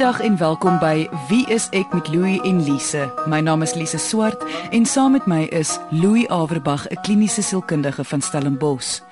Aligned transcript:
Goeiedag 0.00 0.24
en 0.24 0.36
welkom 0.36 0.78
by 0.80 1.08
Wie 1.28 1.42
is 1.52 1.66
ek 1.76 1.90
met 1.92 2.06
Louie 2.08 2.38
en 2.48 2.62
Lise. 2.64 3.02
My 3.28 3.42
naam 3.44 3.60
is 3.60 3.74
Lise 3.76 3.98
Swart 4.00 4.46
en 4.72 4.86
saam 4.88 5.12
met 5.12 5.26
my 5.28 5.42
is 5.52 5.74
Louie 5.90 6.24
Averbag, 6.32 6.86
'n 6.88 7.00
kliniese 7.04 7.42
sielkundige 7.42 8.04
van 8.04 8.22
Stellenbosch. 8.22 9.02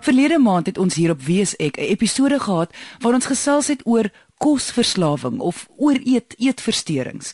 Verlede 0.00 0.38
maand 0.38 0.66
het 0.66 0.78
ons 0.78 0.94
hier 0.94 1.10
op 1.10 1.20
Wie 1.20 1.40
is 1.40 1.56
ek 1.56 1.76
'n 1.76 1.92
episode 1.92 2.40
gehad 2.40 2.72
waar 3.00 3.14
ons 3.14 3.26
gesels 3.26 3.66
het 3.66 3.84
oor 3.84 4.08
kosverslawing 4.38 5.40
of 5.40 5.68
ooreet 5.76 6.34
eetversteurings. 6.38 7.32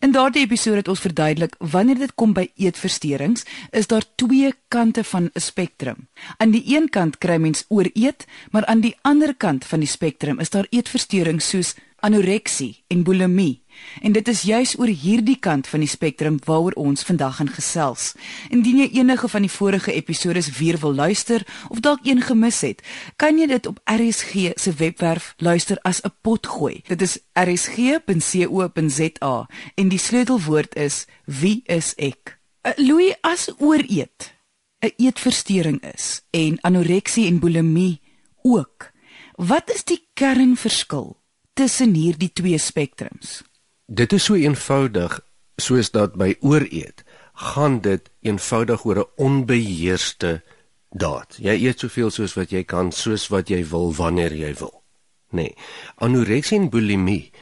In 0.00 0.12
daardie 0.12 0.42
episode 0.42 0.76
het 0.76 0.88
ons 0.88 1.00
verduidelik 1.00 1.54
wanneer 1.58 1.98
dit 1.98 2.14
kom 2.14 2.32
by 2.32 2.50
eetversteurings, 2.56 3.44
is 3.70 3.86
daar 3.86 4.04
twee 4.14 4.52
kante 4.68 5.04
van 5.04 5.30
'n 5.32 5.40
spektrum. 5.40 6.08
Aan 6.36 6.50
die 6.50 6.76
een 6.76 6.88
kant 6.88 7.18
kry 7.18 7.36
mens 7.36 7.64
ooreet, 7.68 8.26
maar 8.50 8.66
aan 8.66 8.80
die 8.80 8.96
ander 9.00 9.34
kant 9.34 9.64
van 9.64 9.78
die 9.78 9.88
spektrum 9.88 10.38
is 10.38 10.50
daar 10.50 10.66
eetversteurings 10.70 11.48
soos 11.48 11.74
anoreksie 12.02 12.82
en 12.90 13.04
bulimie. 13.06 13.62
En 14.02 14.12
dit 14.12 14.28
is 14.28 14.42
juis 14.42 14.78
oor 14.78 14.90
hierdie 14.90 15.38
kant 15.40 15.66
van 15.70 15.80
die 15.80 15.88
spektrum 15.88 16.38
waaroor 16.44 16.72
ons 16.80 17.04
vandag 17.06 17.36
gaan 17.38 17.48
gesels. 17.48 18.12
Indien 18.50 18.78
jy 18.82 18.88
enige 18.98 19.28
van 19.28 19.42
die 19.46 19.50
vorige 19.50 19.92
episode 19.94 20.42
se 20.42 20.52
weer 20.58 20.78
wil 20.82 20.94
luister 20.94 21.46
of 21.68 21.80
dalk 21.80 22.06
een 22.06 22.22
gemis 22.22 22.60
het, 22.66 22.82
kan 23.16 23.38
jy 23.38 23.46
dit 23.46 23.66
op 23.70 23.80
RSG 23.84 24.52
se 24.60 24.72
webwerf 24.78 25.34
luister 25.38 25.78
as 25.82 26.00
'n 26.04 26.12
pot 26.22 26.46
gooi. 26.46 26.82
Dit 26.86 27.02
is 27.02 27.18
rsg.co.za 27.32 29.48
en 29.74 29.88
die 29.88 29.98
sleutelwoord 29.98 30.74
is 30.74 31.06
wie 31.24 31.62
is 31.64 31.94
ek? 31.96 32.38
Uh, 32.62 32.72
Louis 32.76 33.14
as 33.20 33.50
ooreet 33.58 34.34
'n 34.80 34.92
eetversteuring 34.96 35.82
is 35.94 36.22
en 36.30 36.58
anoreksie 36.60 37.26
en 37.26 37.38
bulimie 37.38 38.00
ook. 38.42 38.90
Wat 39.36 39.70
is 39.74 39.84
die 39.84 40.08
kernverskil 40.14 41.21
tussen 41.52 41.94
hierdie 41.94 42.32
twee 42.32 42.58
spektrums? 42.58 43.42
Dit 43.86 44.12
is 44.12 44.24
so 44.24 44.34
eenvoudig 44.34 45.20
soos 45.60 45.90
dat 45.92 46.16
by 46.16 46.34
ooreet 46.40 47.04
gaan 47.52 47.80
dit 47.80 48.10
eenvoudig 48.20 48.84
oor 48.84 48.98
'n 48.98 49.10
onbeheerste 49.16 50.42
daad. 50.90 51.36
Jy 51.40 51.56
eet 51.66 51.78
soveel 51.78 52.10
soos 52.10 52.34
wat 52.34 52.50
jy 52.50 52.64
kan, 52.64 52.92
soos 52.92 53.28
wat 53.28 53.48
jy 53.48 53.64
wil 53.68 53.92
wanneer 53.94 54.32
jy 54.32 54.54
wil. 54.54 54.82
Nee, 55.30 55.54
anoreksie 55.96 56.58
en 56.58 56.70
bulimie 56.70 57.32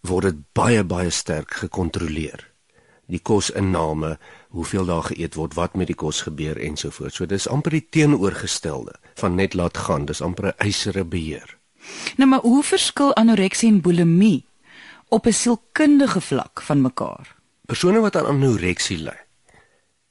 word 0.00 0.34
baie 0.52 0.84
baie 0.84 1.10
sterk 1.10 1.54
gekontroleer. 1.54 2.46
Die 3.06 3.20
kosinname, 3.22 4.18
hoeveel 4.48 4.86
daar 4.86 5.02
geëet 5.02 5.34
word, 5.34 5.54
wat 5.54 5.74
met 5.74 5.86
die 5.86 5.98
kos 5.98 6.22
gebeur 6.22 6.58
ensovoorts. 6.58 7.16
So 7.16 7.26
dis 7.26 7.48
amper 7.48 7.70
die 7.70 7.86
teenoorgestelde 7.90 8.94
van 9.14 9.34
net 9.34 9.54
laat 9.54 9.76
gaan, 9.76 10.06
dis 10.06 10.22
amper 10.22 10.46
'n 10.46 10.58
eisere 10.58 11.04
beheer. 11.04 11.59
Nou 12.16 12.28
maar 12.28 12.40
hoe 12.40 12.62
verskil 12.62 13.14
anoreksie 13.16 13.68
en 13.68 13.80
bulimie 13.80 14.44
op 15.08 15.26
'n 15.26 15.32
sielkundige 15.32 16.20
vlak 16.20 16.62
van 16.62 16.80
mekaar? 16.80 17.36
Persone 17.66 18.00
wat 18.00 18.16
aan 18.16 18.26
anoreksie 18.26 18.98
ly, 18.98 19.18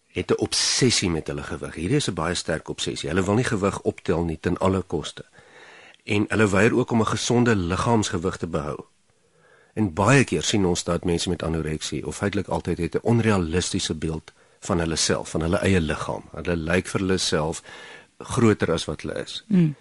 het 0.07 0.31
'n 0.31 0.41
obsessie 0.41 1.09
met 1.09 1.27
hulle 1.27 1.43
gewig. 1.43 1.75
Hierdie 1.75 1.95
is 1.95 2.09
'n 2.09 2.13
baie 2.13 2.33
sterk 2.33 2.69
obsessie. 2.69 3.09
Hulle 3.09 3.23
wil 3.23 3.33
nie 3.33 3.43
gewig 3.43 3.81
optel 3.81 4.23
nie 4.23 4.39
ten 4.39 4.57
alle 4.57 4.81
koste. 4.81 5.25
En 6.03 6.25
hulle 6.27 6.49
weier 6.49 6.75
ook 6.75 6.91
om 6.91 6.99
'n 6.99 7.05
gesonde 7.05 7.55
liggaamsgewig 7.55 8.37
te 8.37 8.47
behou. 8.47 8.79
En 9.73 9.93
baie 9.93 10.23
keer 10.23 10.43
sien 10.43 10.65
ons 10.65 10.83
dat 10.83 11.03
mense 11.03 11.29
met 11.29 11.43
anoreksie 11.43 12.07
of 12.07 12.15
feitelik 12.15 12.47
altyd 12.47 12.77
het 12.77 12.95
'n 12.95 12.99
onrealistiese 13.01 13.93
beeld 13.93 14.31
van 14.59 14.79
hulle 14.79 14.95
self, 14.95 15.29
van 15.29 15.41
hulle 15.41 15.57
eie 15.57 15.81
liggaam. 15.81 16.23
Hulle 16.31 16.55
lyk 16.55 16.87
vir 16.87 16.99
hulle 16.99 17.17
self 17.17 17.63
groter 18.17 18.71
as 18.71 18.85
wat 18.85 19.01
hulle 19.01 19.21
is. 19.23 19.43
Mm. 19.47 19.75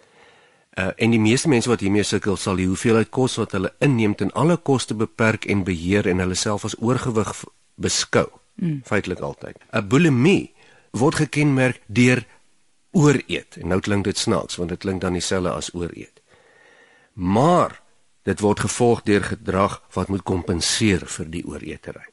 Uh, 0.79 0.93
en 0.97 1.11
die 1.11 1.19
meeste 1.19 1.49
mense 1.51 1.67
wat 1.67 1.81
hiermee 1.83 2.07
sukkel 2.07 2.37
sal 2.39 2.61
die 2.61 2.69
hoeveelheid 2.71 3.09
kos 3.11 3.35
wat 3.41 3.57
hulle 3.57 3.73
inneem 3.83 4.13
ten 4.15 4.29
alle 4.39 4.55
koste 4.57 4.95
beperk 4.95 5.49
en 5.51 5.65
beheer 5.67 6.07
en 6.07 6.23
hulle 6.23 6.37
self 6.39 6.65
as 6.69 6.77
oorgewig 6.79 7.33
beskou. 7.75 8.29
Mm. 8.63 8.81
Feitelik 8.87 9.21
altyd. 9.21 9.59
'n 9.73 9.89
Bulimie 9.89 10.53
word 10.91 11.15
gekenmerk 11.15 11.81
deur 11.87 12.23
ooreet. 12.93 13.59
En 13.59 13.69
nou 13.75 13.81
klink 13.81 14.05
dit 14.05 14.19
snaaks 14.19 14.57
want 14.57 14.71
dit 14.71 14.79
klink 14.79 15.01
dan 15.01 15.19
dieselfde 15.19 15.51
as 15.51 15.75
ooreet. 15.75 16.23
Maar 17.13 17.81
dit 18.23 18.41
word 18.41 18.61
gevolg 18.61 19.03
deur 19.03 19.25
gedrag 19.25 19.83
wat 19.93 20.09
moet 20.09 20.23
kompenseer 20.23 21.07
vir 21.07 21.31
die 21.31 21.45
ooreetery. 21.47 22.07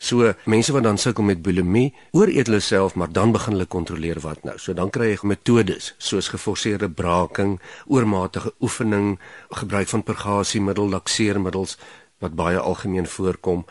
So 0.00 0.32
mense 0.48 0.72
wat 0.72 0.86
dan 0.86 0.98
sukkel 0.98 1.26
met 1.28 1.42
bulimie, 1.44 1.90
ooreet 2.16 2.48
hulle 2.48 2.62
self, 2.64 2.94
maar 2.96 3.10
dan 3.12 3.34
begin 3.36 3.52
hulle 3.52 3.66
kontroleer 3.68 4.20
wat 4.24 4.46
nou. 4.48 4.54
So 4.56 4.72
dan 4.72 4.88
kry 4.90 5.10
jy 5.10 5.18
metodes 5.28 5.90
soos 6.00 6.30
geforseerde 6.32 6.88
braaking, 6.88 7.58
oormatige 7.84 8.54
oefening, 8.64 9.18
gebruik 9.60 9.92
van 9.92 10.02
purgasiemiddel, 10.02 10.88
lakseermiddels 10.88 11.76
wat 12.24 12.32
baie 12.38 12.58
algemeen 12.58 13.06
voorkom. 13.06 13.66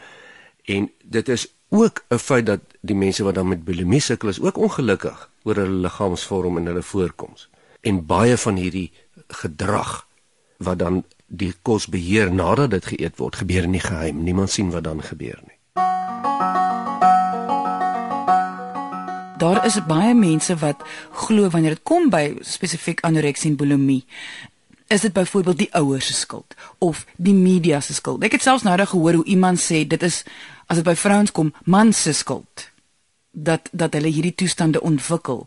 En 0.69 0.91
dit 1.03 1.29
is 1.29 1.47
ook 1.69 2.05
'n 2.09 2.17
feit 2.17 2.45
dat 2.45 2.61
die 2.81 2.95
mense 2.95 3.23
wat 3.23 3.35
dan 3.35 3.47
met 3.47 3.65
bulimie 3.65 4.01
sukkel 4.01 4.29
is 4.29 4.41
ook 4.41 4.57
ongelukkig 4.57 5.29
oor 5.43 5.55
hulle 5.55 5.81
liggaamsvorm 5.81 6.57
en 6.57 6.65
hulle 6.65 6.83
voorkoms. 6.83 7.49
En 7.81 8.05
baie 8.05 8.37
van 8.37 8.55
hierdie 8.55 8.91
gedrag 9.27 10.07
wat 10.57 10.79
dan 10.79 11.03
die 11.25 11.53
kos 11.61 11.87
beheer 11.87 12.33
nadat 12.33 12.69
dit 12.69 12.85
geëet 12.85 13.17
word, 13.17 13.35
gebeur 13.35 13.63
in 13.63 13.71
die 13.71 13.85
geheim. 13.85 14.23
Niemand 14.23 14.49
sien 14.49 14.69
wat 14.69 14.83
dan 14.83 15.03
gebeur 15.03 15.39
nie. 15.47 15.58
Daar 19.39 19.65
is 19.65 19.77
baie 19.87 20.13
mense 20.13 20.55
wat 20.59 20.81
glo 21.11 21.49
wanneer 21.49 21.77
dit 21.77 21.83
kom 21.83 22.09
by 22.11 22.35
spesifiek 22.43 22.99
anoreksie 23.07 23.51
en 23.51 23.55
bulimie 23.59 24.03
is 24.89 25.01
dit 25.01 25.13
byvoorbeeld 25.13 25.57
die 25.57 25.73
ouers 25.73 26.05
se 26.05 26.13
skuld 26.13 26.55
of 26.77 27.05
die 27.15 27.33
media 27.33 27.79
se 27.79 27.93
skuld. 27.93 28.23
Ek 28.25 28.35
het 28.35 28.43
selfs 28.43 28.65
nou 28.65 28.75
reg 28.75 28.89
gehoor 28.89 29.19
hoe 29.21 29.25
iemand 29.29 29.61
sê 29.61 29.83
dit 29.87 30.03
is 30.03 30.23
as 30.67 30.81
dit 30.81 30.85
by 30.85 30.95
vrouens 30.97 31.31
kom, 31.31 31.53
man 31.63 31.93
se 31.93 32.13
skuld 32.13 32.67
dat 33.31 33.69
dat 33.71 33.93
hulle 33.93 34.09
hierdie 34.09 34.35
toestande 34.35 34.81
ontwikkel. 34.81 35.45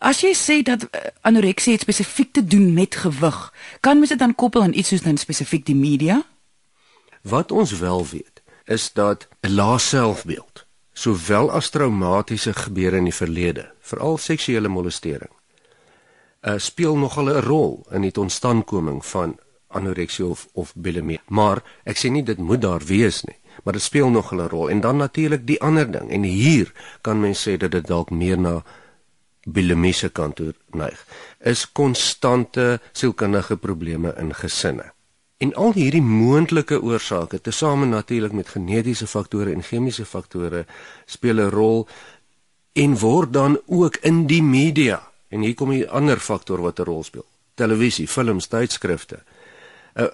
As 0.00 0.24
jy 0.24 0.32
sê 0.34 0.58
dat 0.64 0.88
uh, 0.88 1.04
anoreksie 1.28 1.76
spesifiek 1.78 2.32
te 2.32 2.44
doen 2.44 2.72
met 2.74 2.96
gewig, 3.04 3.38
kan 3.80 4.00
mens 4.00 4.16
dit 4.16 4.18
dan 4.18 4.34
koppel 4.34 4.64
aan 4.64 4.74
iets 4.74 4.88
soos 4.92 5.04
dan 5.04 5.20
spesifiek 5.20 5.66
die 5.68 5.76
media? 5.76 6.22
Wat 7.22 7.52
ons 7.52 7.78
wel 7.78 8.06
weet, 8.10 8.42
is 8.64 8.92
dat 8.92 9.28
'n 9.40 9.54
lae 9.54 9.78
selfbeeld 9.78 10.63
sowel 10.94 11.50
as 11.50 11.70
traumatiese 11.74 12.54
gebeure 12.54 13.00
in 13.02 13.08
die 13.10 13.14
verlede, 13.14 13.68
veral 13.82 14.18
seksuele 14.18 14.70
molestering, 14.70 15.32
uh, 16.46 16.58
speel 16.58 16.96
nogal 16.96 17.28
'n 17.28 17.42
rol 17.42 17.86
in 17.90 18.02
die 18.02 18.14
totstandkoming 18.14 19.04
van 19.04 19.38
anoreksie 19.68 20.24
of 20.26 20.48
of 20.54 20.72
bulimie. 20.74 21.20
Maar 21.28 21.62
ek 21.84 21.98
sê 21.98 22.10
nie 22.10 22.22
dit 22.22 22.38
moet 22.38 22.62
daar 22.62 22.84
wees 22.86 23.24
nie, 23.24 23.36
maar 23.64 23.74
dit 23.74 23.82
speel 23.82 24.10
nogal 24.10 24.40
'n 24.40 24.48
rol 24.48 24.70
en 24.70 24.80
dan 24.80 24.96
natuurlik 24.96 25.46
die 25.46 25.60
ander 25.60 25.90
ding. 25.90 26.10
En 26.10 26.22
hier 26.22 26.72
kan 27.00 27.20
mens 27.20 27.48
sê 27.48 27.56
dat 27.56 27.70
dit 27.70 27.86
dalk 27.86 28.10
meer 28.10 28.38
na 28.38 28.62
bulimiese 29.44 30.08
kant 30.08 30.36
toe 30.36 30.54
neig. 30.72 31.06
Is 31.40 31.72
konstante 31.72 32.80
sielkundige 32.92 33.56
probleme 33.56 34.14
in 34.18 34.34
gesinne. 34.34 34.93
En 35.36 35.54
al 35.54 35.72
hierdie 35.72 36.02
moontlike 36.02 36.82
oorsake, 36.82 37.40
tesame 37.40 37.86
natuurlik 37.86 38.32
met 38.32 38.48
genetiese 38.48 39.06
faktore 39.06 39.52
en 39.52 39.62
chemiese 39.62 40.04
faktore, 40.04 40.66
speel 41.06 41.40
'n 41.40 41.50
rol 41.50 41.88
en 42.72 42.98
word 42.98 43.32
dan 43.32 43.60
ook 43.66 43.96
in 43.96 44.26
die 44.26 44.42
media. 44.42 45.10
En 45.28 45.40
hier 45.40 45.54
kom 45.54 45.72
'n 45.72 45.88
ander 45.88 46.18
faktor 46.18 46.60
wat 46.60 46.78
'n 46.78 46.82
rol 46.82 47.02
speel. 47.02 47.26
Televisie, 47.54 48.08
films, 48.08 48.46
tydskrifte. 48.46 49.22
Uh, 49.94 50.06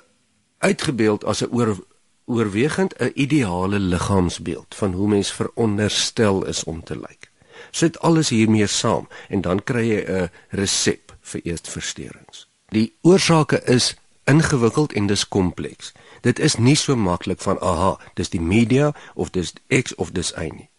uitgebeeld 0.58 1.24
as 1.24 1.42
'n 1.42 1.48
oor, 1.52 1.76
oorwegend 2.24 2.94
'n 2.98 3.12
ideale 3.14 3.78
liggaamsbeeld 3.78 4.74
van 4.74 4.92
hoe 4.92 5.08
mens 5.08 5.32
veronderstel 5.32 6.46
is 6.46 6.64
om 6.64 6.84
te 6.84 6.96
lyk. 6.96 7.30
Sit 7.70 7.98
alles 7.98 8.28
hiermee 8.28 8.66
saam 8.66 9.08
en 9.28 9.40
dan 9.40 9.64
kry 9.64 9.88
jy 9.88 10.00
'n 10.08 10.30
resep 10.48 11.16
vir 11.20 11.40
eetversteurings. 11.44 12.48
Die 12.68 12.94
oorsake 13.00 13.62
is 13.64 13.96
ingewikkeld 14.24 14.92
en 14.92 15.06
dis 15.06 15.28
kompleks. 15.28 15.92
Dit 16.20 16.38
is 16.38 16.56
nie 16.56 16.76
so 16.76 16.96
maklik 16.96 17.40
van 17.40 17.60
aha, 17.60 17.98
dis 18.14 18.28
die 18.28 18.40
media 18.40 18.92
of 19.14 19.30
dis 19.30 19.52
X 19.68 19.94
of 19.94 20.10
dis 20.10 20.32
Y 20.36 20.50
nie. 20.54 20.70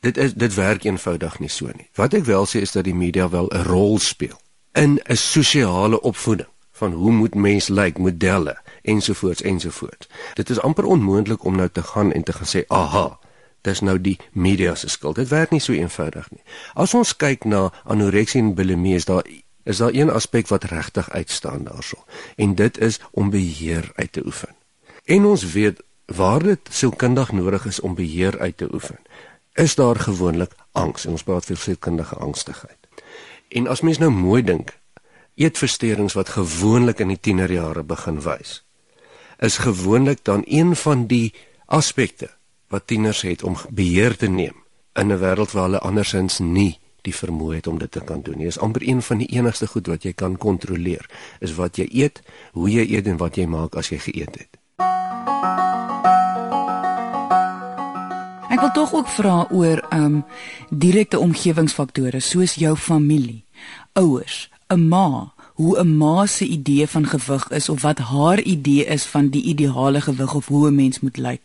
Dit 0.00 0.16
is 0.16 0.34
dit 0.34 0.54
werk 0.54 0.84
eenvoudig 0.84 1.38
nie 1.38 1.48
so 1.48 1.66
nie. 1.66 1.90
Wat 1.94 2.14
ek 2.14 2.24
wel 2.24 2.46
sê 2.46 2.62
is 2.64 2.72
dat 2.72 2.84
die 2.84 2.94
media 2.94 3.28
wel 3.28 3.48
'n 3.52 3.64
rol 3.68 3.98
speel 3.98 4.40
in 4.72 5.00
'n 5.04 5.16
sosiale 5.16 6.00
opvoeding 6.00 6.48
van 6.72 6.92
hoe 6.92 7.12
moet 7.12 7.34
mens 7.34 7.68
lyk, 7.68 7.98
modelle 7.98 8.58
ensovoorts 8.82 9.42
ensovoorts. 9.42 10.08
Dit 10.34 10.50
is 10.50 10.60
amper 10.60 10.84
onmoontlik 10.84 11.44
om 11.44 11.56
nou 11.56 11.68
te 11.68 11.82
gaan 11.82 12.12
en 12.12 12.22
te 12.22 12.32
gaan 12.32 12.46
sê 12.46 12.64
aha, 12.66 13.18
dis 13.60 13.80
nou 13.80 14.00
die 14.00 14.18
media 14.32 14.74
se 14.74 14.88
skuld. 14.88 15.16
Dit 15.20 15.28
werk 15.28 15.50
nie 15.50 15.60
so 15.60 15.72
eenvoudig 15.72 16.30
nie. 16.30 16.42
As 16.74 16.94
ons 16.94 17.16
kyk 17.16 17.44
na 17.44 17.68
anoreksie 17.84 18.40
en 18.40 18.54
bulimie, 18.54 18.94
is 18.94 19.04
daar 19.04 19.26
is 19.70 19.78
daar 19.78 19.94
een 19.94 20.10
aspek 20.10 20.48
wat 20.48 20.64
regtig 20.64 21.10
uitstaan 21.10 21.64
daarso 21.64 22.04
en 22.36 22.54
dit 22.54 22.78
is 22.78 23.00
om 23.10 23.30
beheer 23.30 23.90
uit 23.94 24.12
te 24.12 24.24
oefen. 24.24 24.54
En 25.04 25.24
ons 25.24 25.44
weet 25.52 25.82
waar 26.04 26.42
dit 26.42 26.60
sielkundig 26.70 27.32
nodig 27.32 27.66
is 27.66 27.80
om 27.80 27.94
beheer 27.94 28.38
uit 28.38 28.56
te 28.56 28.68
oefen. 28.72 28.98
Is 29.52 29.74
daar 29.74 29.96
gewoonlik 29.96 30.52
angs 30.72 31.04
en 31.04 31.14
ons 31.14 31.22
praat 31.22 31.46
vir 31.46 31.56
sielkundige 31.56 32.14
angstigheid. 32.14 32.78
En 33.48 33.66
as 33.66 33.80
mens 33.80 33.98
nou 33.98 34.10
mooi 34.10 34.42
dink, 34.42 34.74
eetversteurings 35.34 36.14
wat 36.18 36.34
gewoonlik 36.34 36.98
in 36.98 37.14
die 37.14 37.20
tienerjare 37.20 37.82
begin 37.86 38.20
wys, 38.26 38.60
is 39.38 39.62
gewoonlik 39.62 40.24
dan 40.26 40.42
een 40.46 40.76
van 40.76 41.06
die 41.06 41.34
aspekte 41.66 42.30
wat 42.68 42.86
tieners 42.86 43.22
het 43.22 43.42
om 43.42 43.56
beheer 43.70 44.16
te 44.16 44.26
neem 44.26 44.58
in 44.94 45.12
'n 45.12 45.18
wêreld 45.18 45.54
waar 45.54 45.70
hulle 45.70 45.78
andersins 45.78 46.38
nie 46.38 46.79
die 47.02 47.14
vermoë 47.14 47.54
het 47.54 47.66
om 47.66 47.78
dit 47.78 47.90
te 47.90 48.00
kan 48.00 48.22
doen. 48.22 48.38
Dit 48.38 48.46
is 48.46 48.58
amper 48.58 48.88
een 48.88 49.02
van 49.02 49.18
die 49.18 49.28
enigste 49.36 49.66
goed 49.66 49.86
wat 49.86 50.02
jy 50.02 50.12
kan 50.12 50.36
kontroleer, 50.36 51.06
is 51.40 51.54
wat 51.54 51.76
jy 51.76 51.88
eet, 51.90 52.22
hoe 52.52 52.70
jy 52.70 52.86
eet 52.96 53.06
en 53.06 53.16
wat 53.16 53.36
jy 53.36 53.46
maak 53.46 53.76
as 53.76 53.90
jy 53.92 53.98
geëet 53.98 54.38
het. 54.38 54.60
Ek 58.50 58.60
wil 58.60 58.72
tog 58.74 58.92
ook 58.94 59.08
vra 59.08 59.46
oor 59.50 59.80
um 59.94 60.24
direkte 60.68 61.18
omgewingsfaktore 61.18 62.20
soos 62.20 62.54
jou 62.58 62.76
familie, 62.76 63.44
ouers, 63.92 64.50
'n 64.68 64.88
ma, 64.88 65.32
hoe 65.60 65.78
'n 65.80 65.96
ma 65.96 66.26
se 66.26 66.44
idee 66.44 66.86
van 66.86 67.06
gewig 67.06 67.50
is 67.50 67.68
of 67.68 67.82
wat 67.82 67.98
haar 67.98 68.40
idee 68.40 68.84
is 68.84 69.04
van 69.04 69.28
die 69.28 69.42
ideale 69.42 70.00
gewig 70.00 70.34
of 70.34 70.46
hoe 70.46 70.68
'n 70.68 70.74
mens 70.74 71.00
moet 71.00 71.16
lyk. 71.16 71.42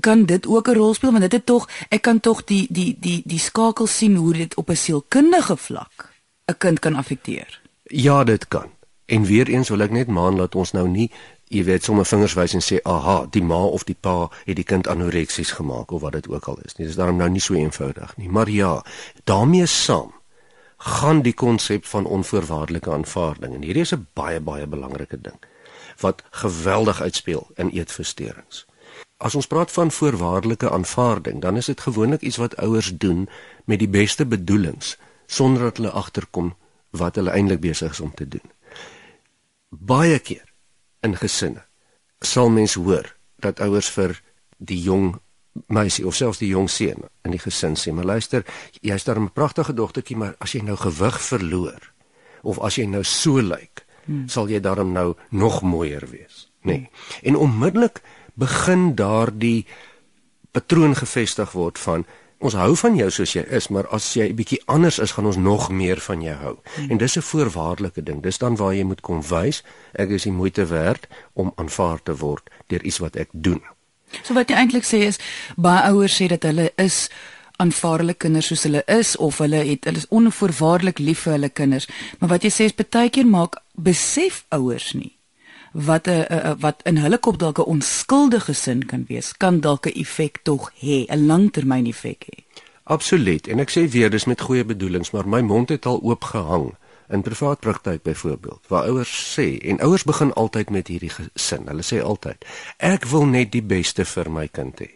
Kan 0.00 0.24
dit 0.24 0.46
ook 0.46 0.68
'n 0.68 0.74
rol 0.74 0.94
speel 0.94 1.10
want 1.10 1.22
dit 1.22 1.32
het 1.32 1.46
tog 1.46 1.68
ek 1.88 2.02
kan 2.02 2.20
tog 2.20 2.44
die 2.44 2.66
die 2.70 2.96
die 3.00 3.22
die 3.24 3.38
skakel 3.38 3.86
sien 3.86 4.14
hoe 4.16 4.32
dit 4.32 4.54
op 4.54 4.68
'n 4.70 4.76
sielkundige 4.76 5.56
vlak 5.56 6.12
'n 6.44 6.58
kind 6.58 6.78
kan 6.78 6.94
affekteer. 6.94 7.60
Ja, 7.82 8.24
dit 8.24 8.48
kan. 8.48 8.68
En 9.04 9.24
weer 9.24 9.48
eens 9.48 9.68
wil 9.68 9.80
ek 9.80 9.90
net 9.90 10.08
maan 10.08 10.36
laat 10.36 10.54
ons 10.54 10.72
nou 10.72 10.88
nie 10.88 11.10
jy 11.48 11.62
weet 11.64 11.84
sommer 11.84 12.06
vingers 12.06 12.34
wys 12.34 12.54
en 12.54 12.64
sê 12.64 12.80
aha, 12.82 13.26
die 13.30 13.42
ma 13.42 13.62
of 13.64 13.84
die 13.84 13.96
pa 14.00 14.30
het 14.46 14.56
die 14.56 14.64
kind 14.64 14.88
anoreksies 14.88 15.50
gemaak 15.50 15.92
of 15.94 16.00
wat 16.00 16.12
dit 16.12 16.28
ook 16.28 16.48
al 16.50 16.58
is 16.64 16.74
nie. 16.74 16.86
Dit 16.86 16.94
is 16.94 17.00
daarom 17.00 17.16
nou 17.16 17.30
nie 17.30 17.40
so 17.40 17.54
eenvoudig 17.54 18.16
nie. 18.16 18.28
Maar 18.28 18.50
ja, 18.50 18.84
daarmee 19.24 19.66
saam 19.66 20.15
gaan 20.76 21.22
die 21.22 21.34
konsep 21.34 21.84
van 21.84 22.04
onvoorwaardelike 22.04 22.92
aanvaarding 22.92 23.54
en 23.54 23.62
hierdie 23.62 23.82
is 23.82 23.94
'n 23.94 24.06
baie 24.12 24.40
baie 24.40 24.66
belangrike 24.66 25.20
ding 25.20 25.38
wat 26.00 26.22
geweldig 26.30 27.00
uitspeel 27.00 27.50
in 27.54 27.70
eetversteurings. 27.70 28.66
As 29.16 29.34
ons 29.34 29.46
praat 29.46 29.72
van 29.72 29.90
voorwaardelike 29.90 30.70
aanvaarding, 30.70 31.40
dan 31.40 31.56
is 31.56 31.66
dit 31.66 31.80
gewoonlik 31.80 32.20
iets 32.20 32.36
wat 32.36 32.56
ouers 32.56 32.96
doen 32.96 33.28
met 33.64 33.78
die 33.78 33.88
beste 33.88 34.26
bedoelings 34.26 34.96
sonder 35.26 35.62
dat 35.62 35.76
hulle 35.76 35.90
agterkom 35.90 36.54
wat 36.90 37.14
hulle 37.14 37.30
eintlik 37.30 37.60
besig 37.60 37.90
is 37.90 38.00
om 38.00 38.14
te 38.14 38.28
doen. 38.28 38.52
Baie 39.68 40.18
keer 40.18 40.44
in 41.00 41.16
gesinne 41.16 41.64
sal 42.20 42.50
mens 42.50 42.74
hoor 42.74 43.16
dat 43.36 43.60
ouers 43.60 43.88
vir 43.90 44.20
die 44.56 44.80
jong 44.82 45.16
meisie 45.66 46.06
of 46.06 46.14
selfs 46.14 46.38
die 46.38 46.48
jong 46.48 46.68
seun 46.70 47.06
in 47.24 47.30
die 47.30 47.42
gesin 47.42 47.76
sê, 47.76 47.92
maar 47.92 48.04
luister, 48.04 48.44
jy's 48.80 49.04
daar 49.04 49.20
'n 49.20 49.32
pragtige 49.32 49.74
dogtertjie, 49.74 50.16
maar 50.16 50.34
as 50.38 50.52
jy 50.52 50.62
nou 50.62 50.76
gewig 50.76 51.20
verloor 51.20 51.92
of 52.42 52.58
as 52.58 52.76
jy 52.76 52.86
nou 52.86 53.04
so 53.04 53.40
lyk, 53.40 53.84
hmm. 54.04 54.28
sal 54.28 54.48
jy 54.48 54.60
daarom 54.60 54.92
nou 54.92 55.14
nog 55.30 55.62
mooier 55.62 56.06
wees, 56.10 56.50
nê? 56.62 56.72
Nee. 56.72 56.78
Hmm. 56.78 56.88
En 57.22 57.36
onmiddellik 57.36 58.00
begin 58.34 58.94
daardie 58.94 59.66
patroon 60.52 60.94
gevestig 60.94 61.52
word 61.52 61.78
van 61.78 62.06
ons 62.38 62.54
hou 62.54 62.76
van 62.76 62.96
jou 62.96 63.08
soos 63.10 63.32
jy 63.32 63.44
is, 63.58 63.68
maar 63.72 63.88
as 63.96 64.14
jy 64.14 64.28
'n 64.28 64.36
bietjie 64.36 64.62
anders 64.66 64.98
is, 64.98 65.12
gaan 65.12 65.26
ons 65.26 65.36
nog 65.36 65.70
meer 65.70 66.00
van 66.00 66.22
jou 66.22 66.36
hou. 66.36 66.56
Hmm. 66.76 66.90
En 66.90 66.96
dis 66.96 67.16
'n 67.16 67.22
voorwaardelike 67.22 68.02
ding. 68.02 68.22
Dis 68.22 68.38
dan 68.38 68.56
waar 68.56 68.74
jy 68.74 68.84
moet 68.84 69.00
kom 69.00 69.22
wys 69.22 69.62
ek 69.92 70.08
is 70.08 70.22
die 70.22 70.32
moeite 70.32 70.66
werd 70.66 71.08
om 71.32 71.52
aanvaar 71.56 72.02
te 72.02 72.16
word 72.16 72.50
deur 72.66 72.82
iets 72.82 72.98
wat 72.98 73.16
ek 73.16 73.28
doen. 73.32 73.62
So 74.22 74.34
wat 74.34 74.50
jy 74.50 74.56
eintlik 74.56 74.86
sê 74.86 75.06
is 75.06 75.18
baie 75.56 75.90
ouers 75.90 76.16
sê 76.20 76.28
dat 76.28 76.42
hulle 76.42 76.70
is 76.76 77.08
aanvaar 77.56 78.02
hulle 78.04 78.14
kinders 78.14 78.50
soos 78.52 78.66
hulle 78.68 78.82
is 78.86 79.16
of 79.16 79.38
hulle 79.38 79.62
het 79.64 79.84
hulle 79.88 80.02
is 80.02 80.08
onvoorwaardelik 80.08 80.98
lief 80.98 81.24
vir 81.26 81.32
hulle 81.38 81.48
kinders. 81.48 81.88
Maar 82.18 82.36
wat 82.36 82.44
jy 82.44 82.52
sê 82.52 82.70
is 82.70 82.76
baie 82.76 83.10
keer 83.10 83.26
maak 83.26 83.60
besef 83.74 84.44
ouers 84.50 84.92
nie 84.94 85.12
wat 85.76 86.08
'n 86.08 86.56
wat 86.60 86.80
in 86.84 86.96
hulle 86.96 87.18
kop 87.18 87.38
dalk 87.38 87.58
'n 87.58 87.70
onskuldige 87.74 88.52
sin 88.52 88.86
kan 88.86 89.04
wees, 89.08 89.36
kan 89.36 89.60
dalk 89.60 89.86
'n 89.86 90.00
effek 90.00 90.40
tog 90.42 90.72
hê, 90.80 91.04
'n 91.08 91.26
langtermyn 91.26 91.86
effek 91.86 92.24
hê. 92.28 92.44
Absoluut. 92.84 93.48
En 93.48 93.58
ek 93.58 93.70
sê 93.70 93.88
weer 93.88 94.10
dis 94.10 94.24
met 94.24 94.40
goeie 94.40 94.64
bedoelings, 94.64 95.10
maar 95.10 95.28
my 95.28 95.40
mond 95.40 95.68
het 95.68 95.86
al 95.86 96.00
oop 96.02 96.24
gehang 96.24 96.74
in 97.08 97.22
privaat 97.22 97.60
praktyk 97.60 98.02
byvoorbeeld 98.02 98.66
waar 98.68 98.88
ouers 98.90 99.38
sê 99.38 99.58
en 99.58 99.80
ouers 99.80 100.04
begin 100.04 100.32
altyd 100.32 100.70
met 100.70 100.88
hierdie 100.88 101.10
gesin. 101.10 101.66
Hulle 101.66 101.84
sê 101.86 102.02
altyd 102.02 102.46
ek 102.78 103.06
wil 103.10 103.26
net 103.30 103.52
die 103.52 103.62
beste 103.62 104.04
vir 104.04 104.30
my 104.30 104.48
kind 104.48 104.80
hê. 104.82 104.90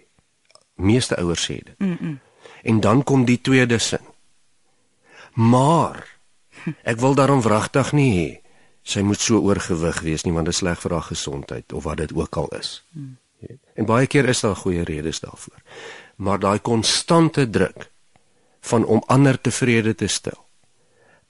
Meeste 0.75 1.19
ouers 1.21 1.45
sê 1.51 1.61
dit. 1.62 1.79
Mm 1.79 1.99
-mm. 2.01 2.19
En 2.62 2.81
dan 2.81 3.05
kom 3.05 3.25
die 3.25 3.41
tweede 3.41 3.79
sin. 3.79 4.05
Maar 5.35 6.19
ek 6.83 6.99
wil 6.99 7.15
daarom 7.15 7.43
wragtig 7.43 7.93
nie 7.93 8.12
hê 8.19 8.41
sy 8.83 9.01
moet 9.01 9.21
so 9.21 9.39
oorgewig 9.39 10.01
wees 10.01 10.25
nie 10.25 10.33
want 10.33 10.49
dit 10.49 10.55
is 10.55 10.59
sleg 10.59 10.81
vir 10.81 10.93
haar 10.93 11.09
gesondheid 11.12 11.73
of 11.73 11.85
wat 11.85 11.97
dit 11.97 12.12
ook 12.12 12.37
al 12.37 12.49
is. 12.49 12.83
Mm. 12.91 13.17
En 13.75 13.87
baie 13.89 14.07
keer 14.07 14.29
is 14.29 14.41
daar 14.41 14.57
goeie 14.57 14.85
redes 14.85 15.21
daarvoor. 15.21 15.62
Maar 16.17 16.39
daai 16.39 16.59
konstante 16.59 17.51
druk 17.51 17.91
van 18.61 18.85
om 18.85 19.03
ander 19.07 19.41
tevrede 19.41 19.95
te 19.95 20.07
stel 20.07 20.50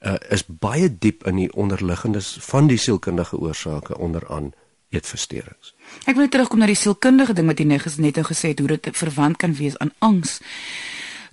uh, 0.01 0.15
is 0.29 0.43
baie 0.45 0.89
diep 0.89 1.25
in 1.27 1.35
die 1.35 1.51
onderliggendes 1.53 2.37
van 2.41 2.67
die 2.67 2.77
sielkundige 2.77 3.37
oorsake 3.37 3.97
onderaan 3.97 4.51
eetversteurings. 4.89 5.73
Ek 6.09 6.17
wil 6.19 6.29
terugkom 6.29 6.59
na 6.61 6.69
die 6.69 6.79
sielkundige 6.79 7.35
ding 7.37 7.47
wat 7.47 7.61
jy 7.61 7.67
net 7.69 8.17
nou 8.17 8.25
gesê 8.27 8.51
het 8.51 8.59
hoe 8.59 8.73
dit 8.75 8.91
verwant 8.97 9.37
kan 9.37 9.55
wees 9.55 9.77
aan 9.79 9.93
angs. 9.99 10.39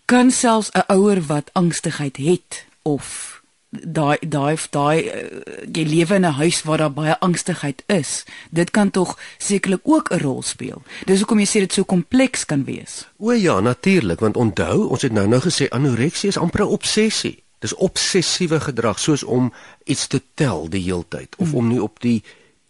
Kan 0.06 0.30
selfs 0.30 0.70
'n 0.72 0.86
ouer 0.88 1.20
wat 1.26 1.50
angstigheid 1.52 2.16
het 2.16 2.64
of 2.82 3.38
daai 3.70 4.16
daai 4.24 4.56
daai 4.70 4.98
uh, 5.04 5.66
jy 5.72 5.84
lewe 5.84 6.14
in 6.14 6.24
'n 6.24 6.38
huis 6.40 6.62
waar 6.62 6.78
daar 6.78 6.92
baie 6.92 7.18
angstigheid 7.20 7.82
is. 7.86 8.24
Dit 8.50 8.70
kan 8.70 8.90
tog 8.90 9.18
sekerlik 9.38 9.80
ook 9.82 10.10
'n 10.10 10.20
rol 10.20 10.42
speel. 10.42 10.82
Dis 11.04 11.18
hoekom 11.18 11.38
jy 11.38 11.46
sê 11.46 11.58
dit 11.60 11.72
so 11.72 11.84
kompleks 11.84 12.44
kan 12.44 12.64
wees. 12.64 13.08
O 13.18 13.32
ja, 13.32 13.60
natuurlik, 13.60 14.20
want 14.20 14.36
onthou, 14.36 14.88
ons 14.88 15.02
het 15.02 15.12
nou 15.12 15.26
nou 15.28 15.40
gesê 15.40 15.68
anoreksie 15.68 16.28
is 16.28 16.38
amper 16.38 16.60
'n 16.60 16.72
obsessie. 16.72 17.47
Dis 17.58 17.74
obsessiewe 17.74 18.60
gedrag 18.60 18.98
soos 18.98 19.22
om 19.22 19.52
iets 19.84 20.06
te 20.06 20.22
tel 20.34 20.68
die 20.68 20.82
heeltyd 20.82 21.36
of 21.36 21.50
hmm. 21.50 21.56
om 21.56 21.68
nie 21.68 21.82
op 21.82 22.00
die 22.00 22.22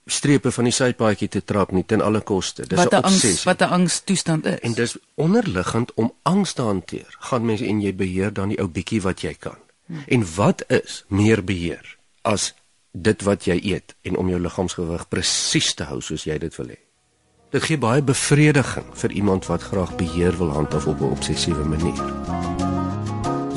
strepe 0.09 0.51
van 0.53 0.65
die 0.65 0.73
sypaadjie 0.73 1.29
te 1.29 1.43
trap 1.45 1.73
nie 1.77 1.85
ten 1.85 2.01
alle 2.01 2.21
koste. 2.21 2.67
Dis 2.67 2.81
'n 2.81 2.97
obsessie. 2.97 3.45
Wat 3.45 3.61
'n 3.61 3.73
angstoestand 3.79 4.47
is. 4.47 4.59
En 4.59 4.73
dis 4.73 4.97
onderliggend 5.15 5.95
om 5.95 6.13
angs 6.23 6.53
te 6.53 6.63
hanteer. 6.63 7.17
Gaan 7.19 7.45
mense 7.45 7.67
en 7.67 7.81
jy 7.81 7.95
beheer 7.95 8.33
dan 8.33 8.49
die 8.49 8.61
ou 8.61 8.69
bietjie 8.69 9.03
wat 9.03 9.21
jy 9.21 9.35
kan. 9.35 9.59
Hmm. 9.87 10.03
En 10.07 10.35
wat 10.35 10.65
is 10.67 11.05
meer 11.09 11.45
beheer 11.45 11.97
as 12.23 12.55
dit 12.93 13.23
wat 13.23 13.45
jy 13.45 13.61
eet 13.63 13.95
en 14.03 14.17
om 14.17 14.29
jou 14.29 14.41
liggaamsgewig 14.41 15.09
presies 15.09 15.75
te 15.75 15.85
hou 15.85 16.01
soos 16.01 16.25
jy 16.25 16.39
dit 16.39 16.57
wil 16.57 16.67
hê? 16.67 16.79
Dit 17.51 17.63
gee 17.63 17.79
baie 17.79 18.03
bevrediging 18.03 18.91
vir 18.93 19.11
iemand 19.11 19.47
wat 19.47 19.63
graag 19.63 19.97
beheer 19.97 20.37
wil 20.37 20.53
handhaaf 20.53 20.87
op 20.87 21.01
'n 21.01 21.13
obsessiewe 21.17 21.65
manier. 21.65 22.48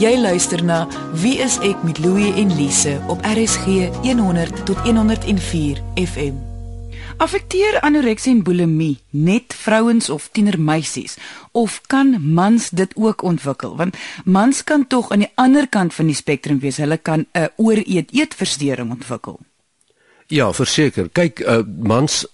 Jy 0.01 0.15
luister 0.17 0.63
na 0.65 0.87
Wie 1.21 1.35
is 1.45 1.59
ek 1.61 1.83
met 1.85 1.99
Louie 2.01 2.31
en 2.41 2.49
Lise 2.57 2.95
op 3.11 3.21
RSG 3.21 3.91
100 4.01 4.63
tot 4.65 4.79
104 4.81 5.77
FM. 6.01 6.39
Affekteer 7.21 7.77
anoreksie 7.85 8.31
en 8.33 8.39
bulimie 8.41 8.95
net 9.13 9.53
vrouens 9.53 10.09
of 10.09 10.25
tienermeisies 10.33 11.19
of 11.51 11.77
kan 11.85 12.15
mans 12.33 12.71
dit 12.73 12.95
ook 12.97 13.21
ontwikkel? 13.21 13.75
Want 13.77 13.97
mans 14.25 14.63
kan 14.63 14.87
tog 14.87 15.11
aan 15.11 15.27
die 15.27 15.31
ander 15.35 15.69
kant 15.69 15.93
van 15.93 16.09
die 16.09 16.17
spektrum 16.17 16.57
wees. 16.65 16.81
Hulle 16.81 16.97
kan 16.97 17.27
'n 17.37 17.53
ooreet 17.61 18.09
eetversteuring 18.09 18.89
ontwikkel. 18.91 19.39
Ja, 20.27 20.53
verseker. 20.53 21.09
Kyk, 21.09 21.39
uh, 21.39 21.61
mans 21.77 22.25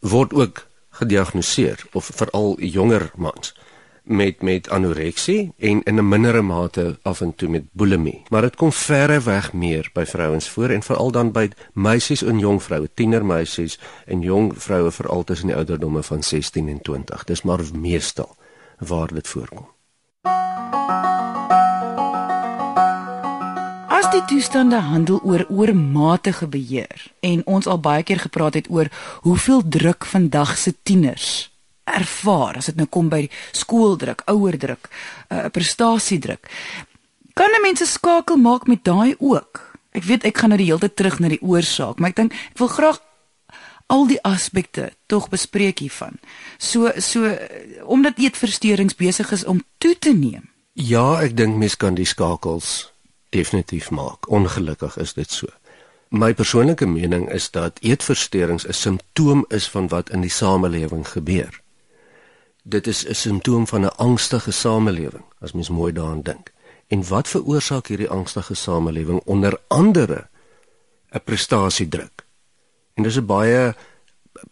word 0.00 0.32
ook 0.32 0.66
gediagnoseer 0.90 1.82
of 1.92 2.10
veral 2.14 2.60
jonger 2.60 3.10
mans 3.16 3.54
met 4.06 4.42
met 4.42 4.70
anoreksie 4.70 5.52
en 5.58 5.82
in 5.82 5.94
'n 5.98 6.08
mindere 6.08 6.42
mate 6.42 6.98
af 7.02 7.20
en 7.20 7.34
toe 7.34 7.48
met 7.48 7.64
bulimie. 7.72 8.22
Maar 8.28 8.40
dit 8.42 8.56
kom 8.56 8.72
verre 8.72 9.20
weg 9.20 9.52
meer 9.52 9.90
by 9.92 10.04
vrouens 10.04 10.48
voor 10.48 10.68
en 10.68 10.82
veral 10.82 11.10
dan 11.10 11.32
by 11.32 11.50
meisies 11.72 12.22
en 12.22 12.38
jong 12.38 12.62
vroue, 12.62 12.88
tienermeisies 12.94 13.78
en 14.06 14.20
jong 14.20 14.52
vroue 14.56 14.90
veral 14.90 15.24
tussen 15.24 15.46
die 15.46 15.56
ouderdomme 15.56 16.02
van 16.02 16.22
16 16.22 16.68
en 16.68 16.82
20. 16.82 17.24
Dis 17.24 17.42
maar 17.42 17.60
meestal 17.74 18.36
waar 18.78 19.14
dit 19.14 19.28
voorkom. 19.28 19.66
As 23.88 24.10
die 24.10 24.24
toestande 24.24 24.76
handel 24.76 25.20
oor 25.22 25.46
oormatige 25.48 26.46
beheer 26.46 27.12
en 27.20 27.46
ons 27.46 27.66
al 27.66 27.80
baie 27.80 28.02
keer 28.02 28.18
gepraat 28.18 28.54
het 28.54 28.70
oor 28.70 28.86
hoeveel 29.20 29.62
druk 29.68 30.04
vandag 30.04 30.58
se 30.58 30.74
tieners 30.82 31.55
ervaar 31.86 32.58
as 32.60 32.66
dit 32.70 32.76
nou 32.76 32.88
kom 32.90 33.08
by 33.08 33.28
skooldruk, 33.56 34.24
ouerdruk, 34.26 34.90
uh, 35.30 35.46
prestasiedruk. 35.54 36.50
Kan 37.34 37.50
'n 37.54 37.62
mens 37.62 37.80
'n 37.80 37.86
skakel 37.86 38.36
maak 38.36 38.66
met 38.66 38.84
daai 38.84 39.14
ook? 39.18 39.78
Ek 39.92 40.04
weet 40.04 40.24
ek 40.24 40.38
gaan 40.38 40.48
nou 40.48 40.58
die 40.58 40.66
hele 40.66 40.78
tyd 40.80 40.96
terug 40.96 41.18
na 41.18 41.28
die 41.28 41.42
oorsaak, 41.42 41.98
maar 41.98 42.10
ek 42.10 42.16
dink 42.16 42.32
ek 42.32 42.58
wil 42.58 42.68
graag 42.68 43.00
al 43.86 44.06
die 44.06 44.22
aspekte 44.22 44.90
tog 45.06 45.28
bespreek 45.28 45.78
hiervan. 45.78 46.18
So 46.58 46.92
so 46.98 47.36
omdat 47.84 48.18
eetversteurings 48.18 48.94
besig 48.94 49.32
is 49.32 49.44
om 49.44 49.62
toe 49.78 49.98
te 49.98 50.12
neem. 50.12 50.50
Ja, 50.72 51.20
ek 51.22 51.36
dink 51.36 51.56
mens 51.56 51.76
kan 51.76 51.94
die 51.94 52.04
skakels 52.04 52.92
definitief 53.30 53.90
maak. 53.90 54.28
Ongelukkig 54.28 54.96
is 54.96 55.14
dit 55.14 55.30
so. 55.30 55.46
My 56.08 56.34
persoonlike 56.34 56.86
mening 56.86 57.30
is 57.32 57.50
dat 57.50 57.78
eetversteurings 57.80 58.66
'n 58.66 58.72
simptoom 58.72 59.44
is 59.48 59.68
van 59.68 59.88
wat 59.88 60.10
in 60.10 60.20
die 60.20 60.30
samelewing 60.30 61.08
gebeur. 61.08 61.60
Dit 62.68 62.86
is 62.86 63.06
'n 63.06 63.14
simptoom 63.14 63.66
van 63.66 63.80
'n 63.80 63.96
angstige 63.96 64.50
samelewing 64.50 65.24
as 65.40 65.52
mens 65.52 65.68
mooi 65.68 65.92
daaraan 65.92 66.22
dink. 66.22 66.52
En 66.86 67.08
wat 67.08 67.28
veroorsaak 67.28 67.86
hierdie 67.86 68.10
angstige 68.10 68.54
samelewing 68.54 69.20
onder 69.24 69.60
andere 69.66 70.28
'n 71.10 71.20
prestasiedruk? 71.24 72.24
En 72.94 73.02
dis 73.02 73.16
'n 73.16 73.26
baie 73.26 73.74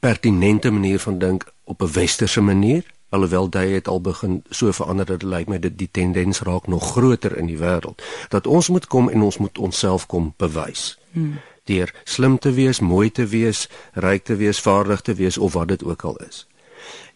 pertinente 0.00 0.70
manier 0.70 0.98
van 0.98 1.18
dink 1.18 1.52
op 1.64 1.82
'n 1.82 1.92
westerse 1.92 2.40
manier 2.40 2.84
alhoewel 3.08 3.50
dit 3.50 3.70
het 3.70 3.88
al 3.88 4.00
begin 4.00 4.42
so 4.50 4.72
verander 4.72 5.06
dat 5.06 5.20
dit 5.20 5.28
lyk 5.28 5.48
my 5.48 5.58
dit 5.58 5.78
die 5.78 5.88
tendens 5.90 6.40
raak 6.40 6.66
nog 6.66 6.90
groter 6.90 7.36
in 7.36 7.46
die 7.46 7.58
wêreld 7.58 8.02
dat 8.28 8.46
ons 8.46 8.68
moet 8.68 8.86
kom 8.86 9.08
en 9.08 9.22
ons 9.22 9.38
moet 9.38 9.58
onsself 9.58 10.06
kom 10.06 10.34
bewys. 10.36 10.98
Hmm. 11.10 11.38
Deur 11.64 11.94
slim 12.04 12.38
te 12.38 12.52
wees, 12.52 12.80
mooi 12.80 13.10
te 13.10 13.26
wees, 13.26 13.68
ryk 13.92 14.24
te 14.24 14.36
wees, 14.36 14.60
vaardig 14.60 15.00
te 15.00 15.14
wees 15.14 15.38
of 15.38 15.52
wat 15.52 15.68
dit 15.68 15.84
ook 15.84 16.02
al 16.02 16.16
is. 16.16 16.46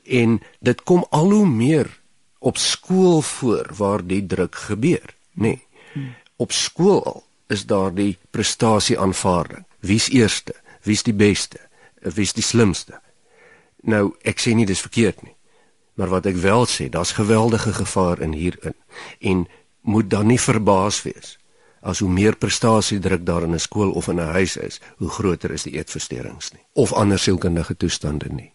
En 0.09 0.41
dit 0.61 0.83
kom 0.83 1.05
al 1.11 1.31
hoe 1.31 1.47
meer 1.47 2.01
op 2.39 2.57
skool 2.57 3.21
voor 3.21 3.71
waar 3.77 4.07
die 4.07 4.27
druk 4.27 4.55
gebeur, 4.55 5.15
nê. 5.33 5.43
Nee. 5.43 5.63
Hmm. 5.93 6.15
Op 6.37 6.53
skool 6.53 7.05
al 7.05 7.25
is 7.47 7.67
daar 7.67 7.95
die 7.95 8.19
prestasie 8.31 8.99
aanvaarding. 8.99 9.65
Wie's 9.81 10.09
eerste? 10.09 10.55
Wie's 10.83 11.03
die 11.03 11.15
beste? 11.15 11.59
Wie's 12.01 12.33
die 12.33 12.43
slimste? 12.43 13.01
Nou, 13.83 14.15
ek 14.23 14.41
sê 14.43 14.55
nie 14.55 14.67
dis 14.67 14.85
verkeerd 14.85 15.23
nie. 15.23 15.35
Maar 15.99 16.13
wat 16.13 16.29
ek 16.31 16.39
wel 16.39 16.67
sê, 16.71 16.87
daar's 16.89 17.17
geweldige 17.19 17.73
gevaar 17.75 18.21
in 18.23 18.33
hierin 18.33 18.77
en 19.19 19.47
moet 19.81 20.11
dan 20.11 20.29
nie 20.31 20.41
verbaas 20.41 21.03
wees 21.03 21.39
as 21.81 22.03
hoe 22.03 22.11
meer 22.11 22.37
prestasiedruk 22.37 23.25
daar 23.27 23.43
in 23.47 23.55
'n 23.55 23.59
skool 23.59 23.91
of 23.91 24.09
in 24.09 24.21
'n 24.21 24.35
huis 24.35 24.57
is, 24.57 24.81
hoe 24.97 25.09
groter 25.09 25.51
is 25.51 25.63
die 25.63 25.77
eetversteurings 25.79 26.53
nie 26.53 26.65
of 26.73 26.93
ander 26.93 27.19
sielkundige 27.19 27.77
toestande 27.77 28.29
nie. 28.31 28.53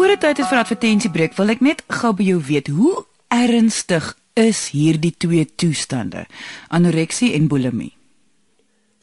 Voordat 0.00 0.36
dit 0.36 0.48
vir 0.48 0.58
advertensiebreek, 0.62 1.34
wil 1.36 1.52
ek 1.52 1.60
net 1.60 1.80
gou 1.92 2.14
by 2.16 2.24
jou 2.24 2.38
weet, 2.48 2.70
hoe 2.72 3.02
ernstig 3.36 4.06
is 4.40 4.62
hierdie 4.72 5.10
twee 5.12 5.44
toestande, 5.60 6.22
anoreksie 6.72 7.34
en 7.36 7.50
bulimie? 7.52 7.90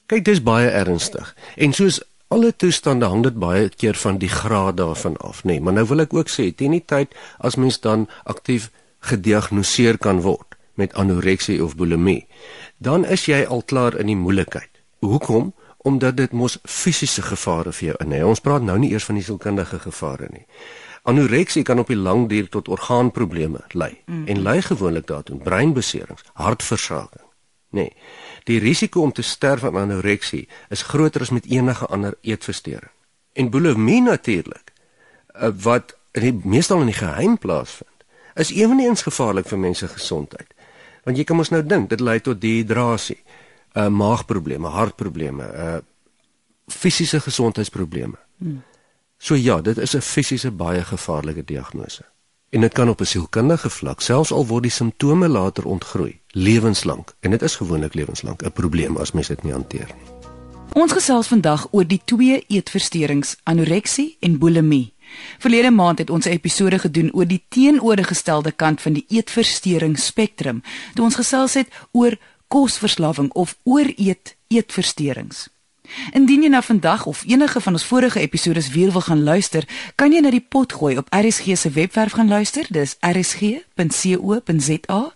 Kyk, 0.10 0.24
dis 0.26 0.42
baie 0.42 0.72
ernstig. 0.74 1.30
En 1.54 1.76
soos 1.78 2.00
alle 2.34 2.50
toestande 2.50 3.06
hang 3.14 3.22
dit 3.28 3.38
baie 3.38 3.68
keer 3.70 4.00
van 4.02 4.18
die 4.18 4.32
graad 4.32 4.80
daarvan 4.82 5.20
af, 5.22 5.44
nê. 5.46 5.60
Nee, 5.60 5.68
maar 5.68 5.78
nou 5.78 5.86
wil 5.94 6.02
ek 6.08 6.18
ook 6.18 6.34
sê, 6.34 6.50
teen 6.50 6.74
die 6.74 6.82
tyd 6.82 7.14
as 7.38 7.60
mens 7.62 7.78
dan 7.86 8.10
aktief 8.26 8.72
gediagnoseer 9.06 10.02
kan 10.02 10.26
word 10.26 10.58
met 10.82 10.98
anoreksie 10.98 11.60
of 11.62 11.78
bulimie, 11.78 12.24
dan 12.82 13.06
is 13.06 13.30
jy 13.30 13.44
al 13.46 13.62
klaar 13.70 14.02
in 14.02 14.10
die 14.10 14.18
moeilikheid. 14.18 14.74
Hoekom? 15.06 15.54
Omdat 15.88 16.18
dit 16.20 16.34
mos 16.36 16.58
fisiese 16.64 17.24
gevare 17.24 17.72
vir 17.72 17.92
jou 17.92 17.96
in 18.04 18.16
hê. 18.16 18.24
Ons 18.28 18.44
praat 18.44 18.66
nou 18.66 18.76
nie 18.82 18.92
eers 18.92 19.08
van 19.08 19.20
die 19.20 19.24
sielkundige 19.24 19.80
gevare 19.86 20.28
nie. 20.34 20.44
Anoreksie 21.08 21.64
kan 21.64 21.80
op 21.80 21.88
die 21.88 21.96
lang 21.96 22.26
duur 22.28 22.50
tot 22.52 22.68
orgaanprobleme 22.68 23.64
lei 23.72 23.94
mm. 24.06 24.26
en 24.28 24.42
lei 24.44 24.58
gewoonlik 24.62 25.08
daartoe 25.08 25.38
breinbeserings, 25.40 26.26
hartversaking. 26.34 27.24
Nee. 27.70 27.94
Die 28.44 28.60
risiko 28.60 29.02
om 29.02 29.12
te 29.12 29.22
sterf 29.22 29.64
aan 29.64 29.78
anoreksie 29.78 30.48
is 30.70 30.82
groter 30.82 31.22
as 31.22 31.32
met 31.32 31.48
enige 31.48 31.86
ander 31.86 32.18
eetversteuring. 32.22 32.92
En 33.34 33.50
bulimie 33.50 34.02
natuurlik, 34.02 34.74
eh, 35.34 35.50
wat 35.62 35.96
in 36.12 36.22
die 36.22 36.40
meestal 36.44 36.80
in 36.80 36.92
die 36.92 37.00
geheim 37.00 37.38
plaasvind, 37.38 38.04
is 38.36 38.52
eweneens 38.52 39.02
gevaarlik 39.02 39.48
vir 39.48 39.60
mense 39.60 39.88
gesondheid. 39.88 40.54
Want 41.04 41.18
jy 41.18 41.24
kan 41.24 41.36
mos 41.36 41.50
nou 41.50 41.64
dink, 41.66 41.90
dit 41.90 42.00
lei 42.00 42.20
tot 42.20 42.42
dehydrasie, 42.42 43.20
uh 43.78 43.88
maagprobleme, 43.88 44.68
hartprobleme, 44.68 45.44
uh 45.44 45.78
fisiese 46.68 47.20
gesondheidsprobleme. 47.20 48.18
Hmm. 48.38 48.64
So 49.18 49.36
ja, 49.36 49.62
dit 49.62 49.78
is 49.78 49.96
'n 49.96 50.02
fisiese 50.02 50.52
baie 50.52 50.84
gevaarlike 50.84 51.44
diagnose. 51.44 52.06
En 52.50 52.62
dit 52.62 52.74
kan 52.74 52.90
op 52.90 53.02
'n 53.02 53.06
sielkundige 53.06 53.70
vlak, 53.70 54.02
selfs 54.02 54.32
al 54.32 54.46
word 54.46 54.64
die 54.64 54.72
simptome 54.72 55.28
later 55.28 55.66
ontgroei, 55.66 56.20
lewenslank 56.28 57.16
en 57.20 57.32
dit 57.32 57.42
is 57.42 57.56
gewoonlik 57.56 57.94
lewenslank 57.94 58.44
'n 58.44 58.52
probleem 58.52 58.98
as 58.98 59.12
mens 59.12 59.28
dit 59.28 59.44
nie 59.44 59.52
hanteer 59.52 59.88
nie. 59.96 60.18
Ons 60.74 60.92
gesels 60.92 61.28
vandag 61.28 61.68
oor 61.72 61.88
die 61.88 62.02
twee 62.06 62.44
eetversteurings, 62.48 63.36
anoreksie 63.44 64.18
en 64.20 64.38
bulimie. 64.38 64.94
Verlede 65.40 65.72
maand 65.72 65.98
het 65.98 66.10
ons 66.10 66.26
'n 66.26 66.30
episode 66.30 66.80
gedoen 66.80 67.14
oor 67.14 67.28
die 67.28 67.46
teenoorgestelde 67.50 68.52
kant 68.52 68.82
van 68.82 68.94
die 68.94 69.06
eetversteuring 69.08 70.00
spektrum, 70.00 70.62
toe 70.94 71.04
ons 71.04 71.16
gesels 71.16 71.54
het 71.54 71.68
oor 71.92 72.18
kosverslawing 72.48 73.32
of 73.34 73.58
ooreet 73.64 74.36
eetversteurings. 74.48 75.48
Indien 76.12 76.42
jy 76.44 76.50
nou 76.52 76.64
vandag 76.64 77.06
of 77.06 77.24
enige 77.28 77.62
van 77.62 77.74
ons 77.74 77.86
vorige 77.86 78.20
episode 78.20 78.62
se 78.62 78.72
weer 78.72 78.92
wil 78.92 79.02
gaan 79.02 79.24
luister, 79.24 79.68
kan 79.96 80.12
jy 80.12 80.20
na 80.22 80.30
die 80.34 80.44
pot 80.44 80.74
gooi 80.74 80.98
op 80.98 81.08
RSG 81.16 81.58
se 81.58 81.70
webwerf 81.70 82.12
gaan 82.18 82.28
luister. 82.28 82.66
Dis 82.70 82.98
rsg.co.za 83.00 85.14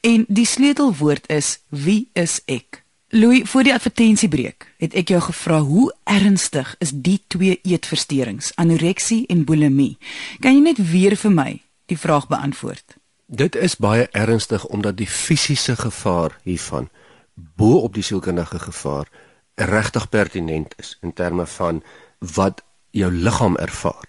en 0.00 0.24
die 0.28 0.46
sleutelwoord 0.46 1.28
is 1.28 1.58
wie 1.68 2.08
is 2.12 2.40
ek? 2.44 2.82
Louis, 3.14 3.42
voor 3.44 3.62
die 3.62 3.74
advertensiebreek 3.74 4.64
het 4.80 4.94
ek 4.96 5.10
jou 5.12 5.18
gevra 5.20 5.58
hoe 5.60 5.90
ernstig 6.08 6.70
is 6.80 6.94
die 6.94 7.18
twee 7.28 7.58
eetversteurings, 7.60 8.54
anoreksie 8.56 9.26
en 9.28 9.42
bulimie? 9.44 9.98
Kan 10.40 10.56
jy 10.56 10.62
net 10.70 10.80
weer 10.80 11.18
vir 11.20 11.34
my 11.34 11.50
die 11.92 11.98
vraag 11.98 12.30
beantwoord? 12.32 12.96
Dit 13.32 13.56
is 13.56 13.76
baie 13.76 14.08
ernstig 14.10 14.64
omdat 14.66 14.96
die 14.96 15.06
fisiese 15.06 15.76
gevaar 15.76 16.34
hiervan 16.42 16.90
bo 17.34 17.78
op 17.78 17.94
die 17.94 18.02
sielkundige 18.04 18.58
gevaar 18.58 19.08
regtig 19.54 20.08
pertinent 20.08 20.74
is 20.76 20.98
in 21.00 21.12
terme 21.12 21.46
van 21.46 21.82
wat 22.18 22.60
jou 22.90 23.12
liggaam 23.12 23.56
ervaar 23.56 24.04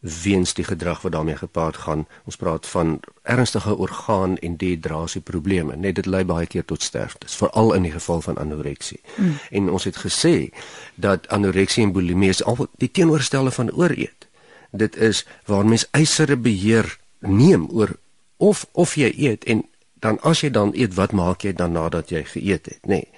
weens 0.00 0.54
die 0.54 0.64
gedrag 0.64 1.02
wat 1.02 1.12
daarmee 1.12 1.36
gepaard 1.36 1.76
gaan. 1.76 2.06
Ons 2.24 2.36
praat 2.36 2.66
van 2.66 3.00
ernstige 3.22 3.76
orgaan 3.76 4.36
en 4.38 4.56
dehydrasie 4.56 5.20
probleme. 5.20 5.76
Net 5.76 5.94
dit 5.94 6.06
lei 6.06 6.24
baie 6.24 6.46
keer 6.46 6.64
tot 6.64 6.82
sterftes, 6.82 7.36
veral 7.36 7.74
in 7.74 7.86
die 7.86 7.92
geval 7.92 8.20
van 8.20 8.38
anoreksie. 8.38 9.00
Mm. 9.16 9.38
En 9.50 9.70
ons 9.70 9.84
het 9.84 9.96
gesê 9.96 10.48
dat 10.94 11.28
anoreksie 11.28 11.84
en 11.84 11.92
bulimie 11.92 12.34
is 12.34 12.42
al 12.44 12.66
die 12.82 12.90
teenoorstelle 12.90 13.50
van 13.50 13.70
ooreet. 13.72 14.28
Dit 14.70 14.96
is 14.96 15.26
waar 15.44 15.66
mens 15.66 15.86
eisere 15.90 16.36
beheer 16.36 16.98
neem 17.18 17.68
oor 17.70 17.98
of 18.40 18.64
of 18.72 18.96
jy 18.96 19.12
eet 19.16 19.44
en 19.44 19.64
dan 20.00 20.16
as 20.24 20.40
jy 20.40 20.50
dan 20.50 20.72
eet, 20.74 20.96
wat 20.96 21.12
maak 21.12 21.44
jy 21.44 21.52
dan 21.52 21.76
nadat 21.76 22.08
jy 22.12 22.24
geëet 22.24 22.72
het, 22.72 22.82
nê? 22.88 23.02
Nee. 23.04 23.08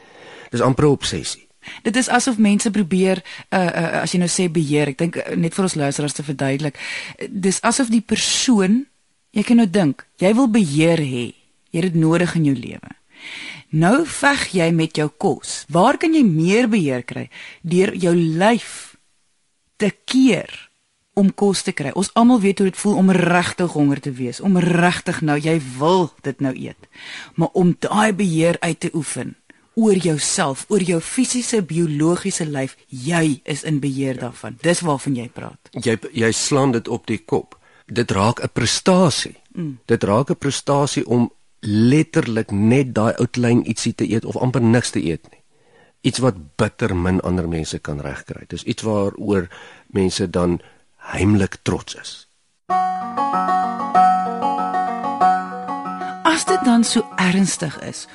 Dis 0.52 0.64
amper 0.64 0.90
obsessie. 0.90 1.46
Dit 1.86 1.96
is 1.96 2.10
asof 2.10 2.40
mense 2.42 2.70
probeer 2.74 3.22
uh, 3.22 3.58
uh 3.58 4.00
as 4.02 4.12
jy 4.12 4.18
nou 4.18 4.28
sê 4.30 4.48
beheer, 4.50 4.90
ek 4.92 4.98
dink 4.98 5.18
uh, 5.20 5.36
net 5.38 5.54
vir 5.54 5.68
ons 5.68 5.76
luisteraars 5.78 6.16
te 6.18 6.26
verduidelik. 6.26 6.80
Dis 7.30 7.62
asof 7.62 7.92
die 7.92 8.02
persoon, 8.02 8.82
jy 9.30 9.46
kan 9.46 9.62
nou 9.62 9.68
dink, 9.70 10.02
jy 10.18 10.34
wil 10.36 10.50
beheer 10.50 11.00
hê. 11.00 11.28
Jy 11.72 11.80
het 11.80 11.92
dit 11.92 12.02
nodig 12.02 12.34
in 12.36 12.50
jou 12.50 12.56
lewe. 12.58 12.96
Nou 13.72 14.02
veg 14.04 14.42
jy 14.58 14.66
met 14.76 14.98
jou 14.98 15.06
kos. 15.08 15.62
Waar 15.72 15.96
kan 16.02 16.12
jy 16.12 16.24
meer 16.26 16.68
beheer 16.68 17.06
kry? 17.08 17.30
Deur 17.62 17.94
jou 17.96 18.12
lyf 18.12 18.98
te 19.80 19.88
keer 20.04 20.50
om 21.14 21.34
kos 21.34 21.62
te 21.62 21.72
kry. 21.76 21.92
Ons 21.98 22.10
almal 22.14 22.40
weet 22.40 22.58
hoe 22.58 22.70
dit 22.70 22.80
voel 22.80 22.96
om 22.96 23.10
regtig 23.10 23.72
honger 23.76 24.00
te 24.00 24.12
wees, 24.16 24.40
om 24.40 24.56
regtig 24.58 25.20
nou 25.20 25.36
jy 25.38 25.58
wil 25.78 26.10
dit 26.24 26.40
nou 26.40 26.54
eet. 26.56 26.88
Maar 27.34 27.52
om 27.52 27.76
daai 27.78 28.12
beheer 28.16 28.56
uit 28.60 28.80
te 28.80 28.90
oefen 28.94 29.36
oor 29.74 29.96
jouself, 29.96 30.64
oor 30.68 30.82
jou 30.84 31.00
fisiese 31.00 31.62
biologiese 31.64 32.46
lyf. 32.48 32.76
Jy 32.88 33.40
is 33.48 33.64
in 33.64 33.80
beheer 33.80 34.18
daarvan. 34.20 34.58
Dis 34.60 34.80
waarvan 34.84 35.16
jy 35.16 35.28
praat. 35.32 35.72
Jy 35.72 35.98
jy 36.12 36.32
slaan 36.36 36.72
dit 36.76 36.88
op 36.88 37.06
die 37.08 37.20
kop. 37.24 37.58
Dit 37.86 38.10
raak 38.10 38.40
'n 38.42 38.52
prestasie. 38.52 39.36
Mm. 39.54 39.78
Dit 39.86 40.04
raak 40.04 40.30
'n 40.30 40.36
prestasie 40.36 41.06
om 41.06 41.30
letterlik 41.60 42.50
net 42.50 42.94
daai 42.94 43.14
ou 43.18 43.26
klein 43.26 43.62
ietsie 43.68 43.94
te 43.94 44.08
eet 44.08 44.24
of 44.24 44.36
amper 44.36 44.62
niks 44.62 44.90
te 44.90 45.00
eet 45.00 45.30
nie. 45.30 45.40
Iets 46.00 46.18
wat 46.18 46.56
bitter 46.56 46.96
min 46.96 47.20
ander 47.20 47.48
mense 47.48 47.78
kan 47.78 48.00
regkry. 48.00 48.44
Dis 48.48 48.64
iets 48.64 48.82
waaroor 48.82 49.48
mense 49.86 50.30
dan 50.30 50.60
heimlik 51.10 51.56
trots 51.62 51.94
is. 51.94 52.12
As 56.22 56.44
dit 56.44 56.64
dan 56.64 56.84
so 56.84 57.04
ernstig 57.16 57.78
is, 57.80 58.06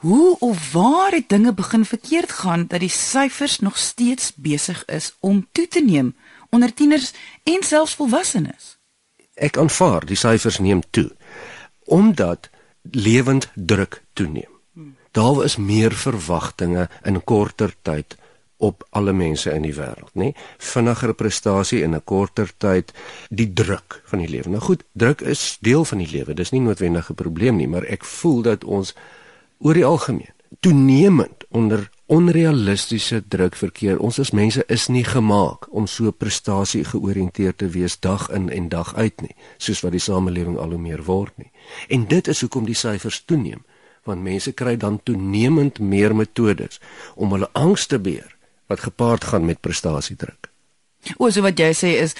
hoe 0.00 0.36
of 0.38 0.72
waar 0.72 1.12
het 1.12 1.28
dinge 1.28 1.52
begin 1.54 1.84
verkeerd 1.84 2.32
gaan 2.32 2.66
dat 2.66 2.80
die 2.80 2.92
syfers 2.92 3.58
nog 3.58 3.78
steeds 3.78 4.32
besig 4.34 4.84
is 4.84 5.12
om 5.20 5.48
toe 5.52 5.68
te 5.68 5.80
neem 5.84 6.16
onder 6.50 6.74
tieners 6.74 7.12
en 7.44 7.62
selfs 7.62 7.94
volwassenes? 7.94 8.76
Ek 9.34 9.56
aanvaar 9.56 10.04
die 10.04 10.16
syfers 10.16 10.58
neem 10.58 10.82
toe 10.90 11.10
omdat 11.90 12.50
lewend 12.82 13.50
druk 13.54 14.02
toeneem. 14.12 14.50
Daar 15.10 15.44
is 15.44 15.56
meer 15.56 15.92
verwagtinge 15.92 16.88
in 17.02 17.24
korter 17.24 17.74
tyd 17.82 18.16
op 18.60 18.84
alle 18.90 19.12
mense 19.12 19.50
in 19.50 19.64
die 19.64 19.74
wêreld, 19.74 20.12
nê? 20.14 20.32
Vinniger 20.58 21.14
prestasie 21.14 21.82
in 21.82 21.94
'n 21.94 22.04
korter 22.04 22.50
tyd, 22.56 22.92
die 23.28 23.52
druk 23.52 24.02
van 24.04 24.18
die 24.18 24.28
lewe. 24.28 24.48
Nou 24.48 24.60
goed, 24.60 24.84
druk 24.92 25.20
is 25.20 25.58
deel 25.60 25.84
van 25.84 25.98
die 25.98 26.10
lewe. 26.10 26.34
Dis 26.34 26.50
nie 26.50 26.60
noodwendig 26.60 27.10
'n 27.10 27.14
probleem 27.14 27.56
nie, 27.56 27.68
maar 27.68 27.84
ek 27.84 28.04
voel 28.04 28.42
dat 28.42 28.64
ons 28.64 28.94
oor 29.58 29.74
die 29.74 29.84
algemeen 29.84 30.34
toenemend 30.60 31.44
onder 31.48 31.90
onrealistiese 32.06 33.22
druk 33.28 33.56
verkeer. 33.56 33.98
Ons 33.98 34.18
as 34.18 34.30
mense 34.30 34.64
is 34.66 34.88
nie 34.88 35.04
gemaak 35.04 35.68
om 35.70 35.86
so 35.86 36.10
prestasie 36.10 36.84
georiënteerd 36.84 37.58
te 37.58 37.68
wees 37.68 37.98
dag 38.00 38.28
in 38.34 38.50
en 38.50 38.68
dag 38.68 38.94
uit 38.94 39.20
nie, 39.20 39.34
soos 39.56 39.80
wat 39.80 39.94
die 39.94 40.02
samelewing 40.02 40.58
al 40.58 40.74
hoe 40.74 40.82
meer 40.82 41.04
word 41.06 41.36
nie. 41.38 41.52
En 41.88 42.08
dit 42.10 42.28
is 42.28 42.40
hoekom 42.40 42.66
die 42.66 42.74
syfers 42.74 43.22
toeneem, 43.24 43.62
want 44.04 44.22
mense 44.22 44.52
kry 44.52 44.76
dan 44.76 44.98
toenemend 45.02 45.78
meer 45.78 46.16
metodes 46.16 46.80
om 47.14 47.30
hulle 47.36 47.48
angs 47.52 47.86
te 47.86 47.98
beheer 47.98 48.36
wat 48.70 48.86
gepaard 48.86 49.24
gaan 49.24 49.44
met 49.44 49.60
prestasiedruk. 49.60 50.50
O, 51.16 51.30
so 51.30 51.42
wat 51.42 51.58
jy 51.58 51.72
sê 51.74 51.96
is 51.98 52.14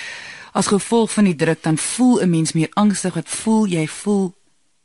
as 0.53 0.71
gevolg 0.73 1.13
van 1.15 1.29
die 1.31 1.39
druk 1.39 1.63
dan 1.63 1.79
voel 1.79 2.21
'n 2.23 2.31
mens 2.31 2.53
meer 2.53 2.71
angstig, 2.75 3.15
wat 3.15 3.29
voel 3.29 3.67
jy 3.67 3.87
voel 3.87 4.35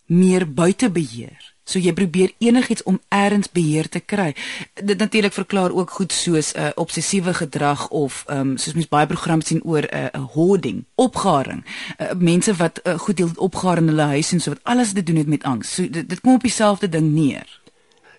meer 0.05 0.45
buite 0.45 0.89
beheer. 0.89 1.55
So 1.65 1.79
jy 1.79 1.93
probeer 1.97 2.33
enigiets 2.37 2.83
om 2.83 2.99
eers 3.09 3.49
beheer 3.51 3.89
te 3.89 3.99
kry. 3.99 4.35
Dit 4.73 4.97
natuurlik 4.97 5.33
verklaar 5.33 5.71
ook 5.71 5.89
goed 5.89 6.13
soos 6.13 6.53
'n 6.53 6.59
uh, 6.59 6.69
obsessiewe 6.75 7.33
gedrag 7.33 7.89
of 7.89 8.23
ehm 8.27 8.39
um, 8.39 8.57
soos 8.57 8.73
mens 8.73 8.87
baie 8.87 9.07
programme 9.07 9.43
sien 9.43 9.63
oor 9.63 9.81
'n 9.81 10.09
uh, 10.13 10.25
hoarding, 10.33 10.85
opgaring. 10.95 11.65
Uh, 11.97 12.11
mense 12.17 12.53
wat 12.53 12.79
uh, 12.83 12.99
goed 12.99 13.17
deel 13.17 13.31
opgaar 13.35 13.77
in 13.77 13.87
hulle 13.87 14.01
huis 14.13 14.31
en 14.31 14.39
so 14.39 14.49
wat 14.49 14.63
alles 14.63 14.93
te 14.93 15.03
doen 15.03 15.15
het 15.15 15.27
met 15.27 15.43
angs. 15.43 15.73
So 15.73 15.89
dit, 15.89 16.09
dit 16.09 16.21
kom 16.21 16.33
op 16.33 16.41
dieselfde 16.41 16.89
ding 16.89 17.11
neer. 17.11 17.61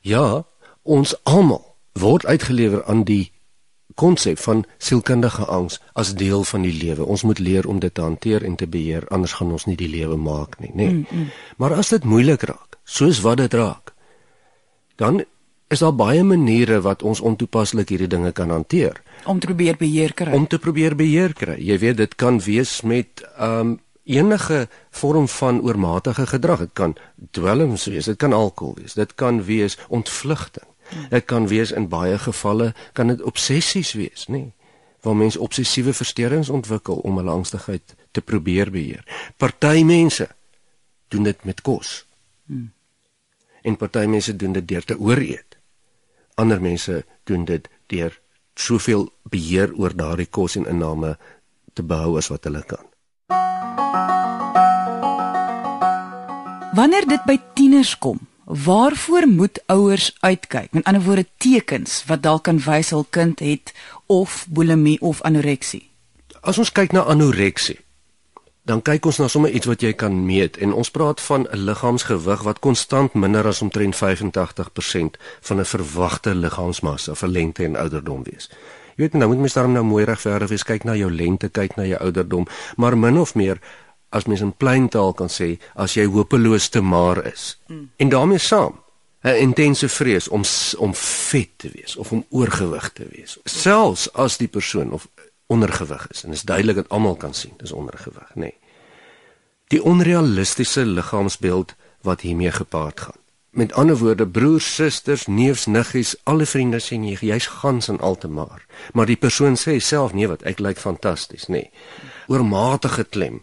Ja, 0.01 0.45
ons 0.83 1.15
almal 1.23 1.77
word 1.93 2.27
uitgelewer 2.27 2.85
aan 2.85 3.05
die 3.05 3.33
konsep 3.97 4.39
van 4.45 4.65
sielkundige 4.79 5.45
angs 5.45 5.81
as 5.93 6.15
deel 6.15 6.45
van 6.45 6.67
die 6.67 6.75
lewe. 6.77 7.05
Ons 7.05 7.25
moet 7.25 7.39
leer 7.41 7.67
om 7.67 7.81
dit 7.81 7.95
te 7.95 8.05
hanteer 8.05 8.45
en 8.45 8.57
te 8.57 8.69
beheer, 8.69 9.09
anders 9.09 9.39
gaan 9.39 9.55
ons 9.57 9.65
nie 9.67 9.77
die 9.77 9.91
lewe 9.91 10.17
maak 10.21 10.59
nie, 10.61 10.73
nê. 10.75 10.77
Nee. 10.77 10.93
Mm, 10.93 11.07
mm. 11.11 11.31
Maar 11.57 11.79
as 11.81 11.95
dit 11.95 12.05
moeilik 12.05 12.45
raak, 12.49 12.77
soos 12.85 13.23
wat 13.25 13.41
dit 13.43 13.57
raak, 13.57 13.95
dan 15.01 15.25
is 15.73 15.83
daar 15.83 15.97
baie 15.97 16.23
maniere 16.23 16.79
wat 16.85 17.03
ons 17.03 17.21
ontoepaslik 17.21 17.91
hierdie 17.91 18.11
dinge 18.11 18.31
kan 18.33 18.53
hanteer 18.55 19.01
om 19.27 19.41
te 19.43 19.49
probeer 19.51 19.77
beheer 19.77 20.15
kry. 20.15 20.33
Om 20.33 20.47
te 20.47 20.59
probeer 20.63 20.95
beheer 20.97 21.35
kry. 21.35 21.57
Jy 21.59 21.79
weet 21.83 21.99
dit 21.99 22.15
kan 22.15 22.39
wees 22.45 22.81
met 22.87 23.25
um 23.43 23.79
enige 24.07 24.69
vorm 24.95 25.27
van 25.29 25.59
oormatige 25.67 26.29
gedrag. 26.31 26.59
Dit 26.69 26.75
kan 26.79 26.95
dwelms 27.35 27.89
wees, 27.91 28.07
dit 28.07 28.19
kan 28.19 28.33
alkohol 28.33 28.77
wees, 28.79 28.95
dit 28.95 29.15
kan 29.19 29.43
wees 29.45 29.79
ontvlugting. 29.89 30.69
Dit 31.11 31.25
kan 31.25 31.49
wees 31.49 31.73
in 31.73 31.89
baie 31.89 32.19
gevalle 32.19 32.75
kan 32.93 33.13
dit 33.13 33.23
obsessies 33.23 33.93
wees, 33.93 34.27
nê? 34.27 34.39
Nee, 34.39 34.53
waar 35.07 35.17
mense 35.17 35.41
obsessiewe 35.41 35.93
versteurings 35.95 36.49
ontwikkel 36.49 36.97
om 37.07 37.17
hulle 37.21 37.31
angstigheid 37.31 37.95
te 38.11 38.21
probeer 38.21 38.71
beheer. 38.71 39.05
Party 39.37 39.83
mense 39.87 40.27
doen 41.09 41.23
dit 41.23 41.45
met 41.45 41.61
kos. 41.61 42.07
Hmm. 42.47 42.73
En 43.63 43.77
party 43.77 44.07
mense 44.11 44.37
doen 44.37 44.53
dit 44.53 44.69
deur 44.69 44.85
te 44.85 44.99
ooreet. 44.99 45.59
Ander 46.35 46.61
mense 46.61 47.05
doen 47.25 47.45
dit 47.45 47.69
deur 47.87 48.21
soveel 48.55 49.07
beheer 49.23 49.75
oor 49.79 49.95
daardie 49.95 50.27
kos 50.27 50.57
en 50.57 50.67
inname 50.67 51.17
te 51.73 51.83
behou 51.83 52.17
as 52.19 52.31
wat 52.33 52.49
hulle 52.49 52.65
kan. 52.67 52.85
Wanneer 56.77 57.07
dit 57.09 57.23
by 57.25 57.39
tieners 57.55 57.95
kom, 57.99 58.19
Waarvoor 58.47 59.27
moet 59.29 59.63
ouers 59.67 60.17
uitkyk? 60.21 60.73
Met 60.73 60.85
ander 60.85 61.03
woorde 61.03 61.27
tekens 61.37 62.05
wat 62.07 62.23
dalk 62.23 62.45
kan 62.47 62.61
wys 62.63 62.93
hul 62.95 63.07
kind 63.11 63.41
het 63.43 63.73
of 64.07 64.47
bulimie 64.49 65.01
of 65.01 65.23
anoreksie. 65.27 65.91
As 66.41 66.59
ons 66.59 66.71
kyk 66.71 66.95
na 66.95 67.03
anoreksie, 67.11 67.81
dan 68.63 68.85
kyk 68.87 69.09
ons 69.11 69.19
na 69.19 69.27
sommer 69.27 69.51
iets 69.51 69.67
wat 69.67 69.83
jy 69.83 69.91
kan 69.99 70.15
meet 70.29 70.61
en 70.63 70.77
ons 70.79 70.91
praat 70.95 71.21
van 71.27 71.49
'n 71.51 71.59
liggaamsgewig 71.67 72.43
wat 72.47 72.63
konstant 72.63 73.15
minder 73.15 73.47
as 73.47 73.63
omtrent 73.63 73.97
85% 73.97 75.19
van 75.41 75.59
'n 75.61 75.65
verwagte 75.65 76.35
liggaamsmassa 76.35 77.15
vir 77.15 77.29
lengte 77.29 77.65
en 77.65 77.77
ouderdom 77.77 78.23
wees. 78.23 78.51
Jy 78.97 79.03
weet 79.03 79.13
nou 79.13 79.29
moet 79.29 79.39
mens 79.39 79.53
daarom 79.53 79.73
nou 79.73 79.85
mooi 79.85 80.05
regverdig 80.05 80.49
wees, 80.49 80.63
kyk 80.63 80.85
na 80.85 80.95
jou 80.95 81.11
lengte, 81.11 81.49
kyk 81.49 81.77
na 81.77 81.85
jou 81.85 81.99
ouderdom, 82.01 82.47
maar 82.77 82.99
min 82.99 83.19
of 83.19 83.35
meer 83.35 83.61
as 84.17 84.27
mens 84.27 84.41
in 84.41 84.55
plain 84.57 84.89
taal 84.89 85.13
kan 85.17 85.31
sê 85.33 85.57
as 85.75 85.95
jy 85.99 86.07
hopeloos 86.09 86.69
te 86.73 86.81
maar 86.81 87.23
is. 87.27 87.55
Mm. 87.69 87.89
En 87.97 88.09
daarmee 88.09 88.39
saam 88.39 88.81
'n 89.27 89.37
intense 89.43 89.89
vrees 89.89 90.29
om 90.29 90.43
om 90.79 90.95
vet 90.95 91.51
te 91.57 91.71
wees 91.73 91.97
of 91.97 92.13
om 92.13 92.25
oorgewig 92.31 92.91
te 92.93 93.07
wees. 93.11 93.39
Selfs 93.45 94.13
as 94.13 94.37
die 94.37 94.49
persoon 94.49 94.93
of 94.93 95.09
ondergewig 95.47 96.07
is 96.11 96.23
en 96.23 96.31
dit 96.31 96.39
is 96.39 96.45
duidelik 96.45 96.77
dat 96.77 96.89
almal 96.89 97.17
kan 97.17 97.35
sien 97.35 97.53
dis 97.57 97.73
ondergewig, 97.73 98.31
nê. 98.35 98.41
Nee. 98.41 98.59
Die 99.67 99.83
onrealistiese 99.83 100.87
liggaamsbeeld 100.87 101.75
wat 102.01 102.21
hiermee 102.21 102.53
gepaard 102.53 103.01
gaan. 103.01 103.21
Met 103.51 103.73
ander 103.73 103.97
woorde, 103.97 104.27
broers, 104.27 104.75
susters, 104.75 105.27
neefs, 105.27 105.67
niggies, 105.67 106.15
alle 106.23 106.47
vriende 106.47 106.79
sê 106.81 106.95
jy 107.01 107.17
jy's 107.21 107.47
gans 107.47 107.89
en 107.89 108.01
altemar. 108.01 108.67
Maar 108.93 109.07
die 109.07 109.17
persoon 109.17 109.57
sê 109.57 109.79
self 109.81 110.13
nee 110.13 110.29
wat 110.29 110.43
ek 110.43 110.61
lyk 110.61 110.79
fantasties, 110.79 111.49
nê. 111.49 111.65
Nee. 111.67 111.71
Oormatige 112.29 113.05
klem 113.05 113.43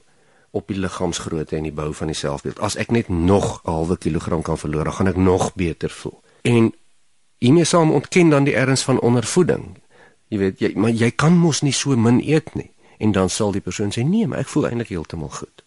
op 0.54 0.68
die 0.70 0.78
liggaamsgrootte 0.78 1.56
en 1.58 1.66
die 1.66 1.74
bou 1.74 1.90
van 1.98 2.12
die 2.12 2.18
selfbeeld. 2.18 2.60
As 2.62 2.76
ek 2.78 2.92
net 2.94 3.08
nog 3.10 3.62
'n 3.64 3.70
halwe 3.72 3.98
kilogram 3.98 4.42
kan 4.42 4.58
verloor, 4.58 4.84
dan 4.84 4.94
gaan 4.94 5.08
ek 5.08 5.16
nog 5.16 5.54
beter 5.54 5.90
voel. 5.90 6.22
En 6.42 6.74
hiermee 7.38 7.64
saam 7.64 7.92
ontken 7.92 8.30
dan 8.30 8.44
die 8.44 8.56
erns 8.56 8.84
van 8.84 9.00
ondervoeding. 9.00 9.78
Jy 10.28 10.38
weet, 10.38 10.60
jy 10.60 10.72
maar 10.76 10.90
jy 10.90 11.12
kan 11.12 11.38
mos 11.38 11.62
nie 11.62 11.74
so 11.74 11.96
min 11.96 12.22
eet 12.22 12.54
nie. 12.54 12.72
En 12.98 13.12
dan 13.12 13.30
sal 13.30 13.52
die 13.52 13.62
persoon 13.62 13.92
sê 13.92 14.04
nee, 14.04 14.28
maar 14.28 14.40
ek 14.40 14.48
voel 14.48 14.68
eintlik 14.68 14.88
heeltemal 14.88 15.30
goed. 15.30 15.64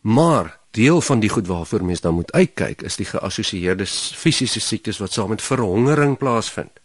Maar 0.00 0.58
deel 0.70 1.00
van 1.00 1.20
die 1.20 1.28
goed 1.28 1.46
waarvoor 1.46 1.84
mens 1.84 2.00
dan 2.00 2.14
moet 2.14 2.32
uitkyk 2.32 2.82
is 2.82 2.96
die 2.96 3.06
geassosieerde 3.06 3.86
fisiese 3.86 4.60
siektes 4.60 4.98
wat 4.98 5.12
saam 5.12 5.28
met 5.28 5.42
verhongering 5.42 6.18
plaasvind. 6.18 6.80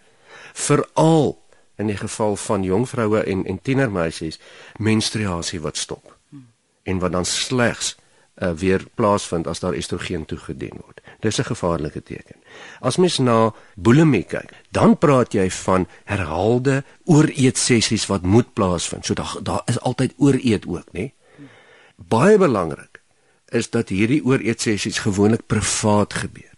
Veral 0.54 1.44
in 1.76 1.88
die 1.88 1.98
geval 1.98 2.36
van 2.36 2.64
jong 2.64 2.90
vroue 2.90 3.24
en 3.24 3.46
en 3.46 3.62
tienermeisies, 3.62 4.40
menstruasie 4.78 5.62
wat 5.62 5.78
stop 5.78 6.17
en 6.88 7.00
wat 7.04 7.12
dan 7.12 7.26
slegs 7.26 7.96
uh, 8.38 8.52
weer 8.52 8.86
plaasvind 8.96 9.48
as 9.48 9.60
daar 9.60 9.74
estrogen 9.74 10.26
toegedien 10.26 10.80
word. 10.84 11.02
Dis 11.20 11.40
'n 11.40 11.44
gevaarlike 11.44 12.04
teken. 12.04 12.36
As 12.80 12.98
mens 12.98 13.18
na 13.18 13.54
bulimie 13.76 14.24
kyk, 14.24 14.54
dan 14.72 14.98
praat 14.98 15.34
jy 15.34 15.50
van 15.52 15.88
herhaalde 16.06 16.84
ooreet 17.06 17.58
sessies 17.58 18.06
wat 18.06 18.22
moet 18.22 18.54
plaasvind. 18.54 19.06
So 19.06 19.14
daar 19.14 19.36
daar 19.44 19.62
is 19.66 19.80
altyd 19.80 20.14
ooreet 20.18 20.68
ook, 20.68 20.88
nê? 20.92 21.12
Baie 21.96 22.38
belangrik 22.38 23.02
is 23.50 23.70
dat 23.70 23.90
hierdie 23.90 24.26
ooreet 24.26 24.62
sessies 24.62 25.00
gewoonlik 25.00 25.46
privaat 25.48 26.14
gebeur. 26.14 26.54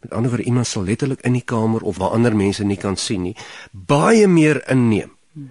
Met 0.00 0.12
ander 0.12 0.30
woorde, 0.30 0.44
iemand 0.44 0.66
sal 0.66 0.84
letterlik 0.84 1.20
in 1.20 1.32
die 1.32 1.44
kamer 1.44 1.80
of 1.80 1.96
waar 1.96 2.10
ander 2.10 2.36
mense 2.36 2.64
nie 2.64 2.76
kan 2.76 2.96
sien 2.96 3.22
nie, 3.22 3.36
baie 3.70 4.26
meer 4.26 4.68
inneem 4.70 5.10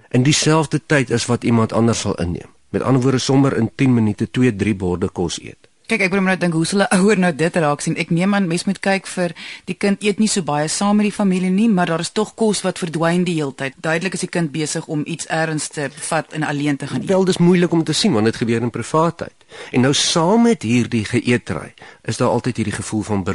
in 0.10 0.24
dieselfde 0.24 0.82
tyd 0.86 1.12
as 1.12 1.26
wat 1.26 1.44
iemand 1.44 1.74
anders 1.74 2.00
sal 2.00 2.16
inneem. 2.16 2.55
Met 2.76 2.84
ander 2.84 3.02
woorde 3.02 3.20
sommer 3.24 3.56
in 3.56 3.72
10 3.76 3.94
minute 3.94 4.28
2 4.32 4.56
3 4.56 4.76
borde 4.76 5.08
kos 5.10 5.40
eet. 5.40 5.70
Kyk, 5.86 6.02
ek 6.02 6.10
probeer 6.10 6.32
nou 6.32 6.40
dink 6.42 6.56
hoe 6.58 6.66
hulle 6.66 6.86
ouer 6.98 7.20
nou 7.22 7.30
dit 7.38 7.58
raak 7.62 7.84
sien. 7.86 7.94
Ek 8.02 8.10
neem 8.12 8.34
aan 8.34 8.50
mens 8.50 8.66
moet 8.68 8.82
kyk 8.84 9.06
vir 9.08 9.36
die 9.70 9.76
kind 9.80 10.02
eet 10.04 10.20
nie 10.20 10.28
so 10.28 10.44
baie 10.44 10.66
saam 10.68 10.98
met 11.00 11.08
die 11.08 11.14
familie 11.14 11.52
nie, 11.54 11.70
maar 11.72 11.94
daar 11.94 12.04
is 12.04 12.12
tog 12.12 12.34
kos 12.36 12.66
wat 12.66 12.82
verdwyn 12.82 13.24
die 13.24 13.38
hele 13.38 13.54
tyd. 13.56 13.78
Duidelik 13.86 14.18
is 14.18 14.26
die 14.26 14.32
kind 14.34 14.52
besig 14.52 14.90
om 14.92 15.06
iets 15.06 15.30
erns 15.32 15.70
te 15.72 15.88
vat 16.10 16.36
en 16.36 16.44
alleen 16.50 16.82
te 16.82 16.90
gaan 16.92 17.06
eet. 17.06 17.08
Wel, 17.14 17.30
dis 17.30 17.40
moeilik 17.40 17.78
om 17.78 17.86
te 17.88 17.96
sien 17.96 18.18
want 18.18 18.28
dit 18.28 18.42
gebeur 18.44 18.66
in 18.66 18.74
privaatheid. 18.76 19.48
En 19.72 19.86
nou 19.88 19.94
saam 19.96 20.50
met 20.50 20.68
hierdie 20.68 21.06
geëetry, 21.06 21.72
is 22.04 22.20
daar 22.20 22.36
altyd 22.36 22.64
hierdie 22.64 22.80
gevoel 22.82 23.08
van 23.14 23.26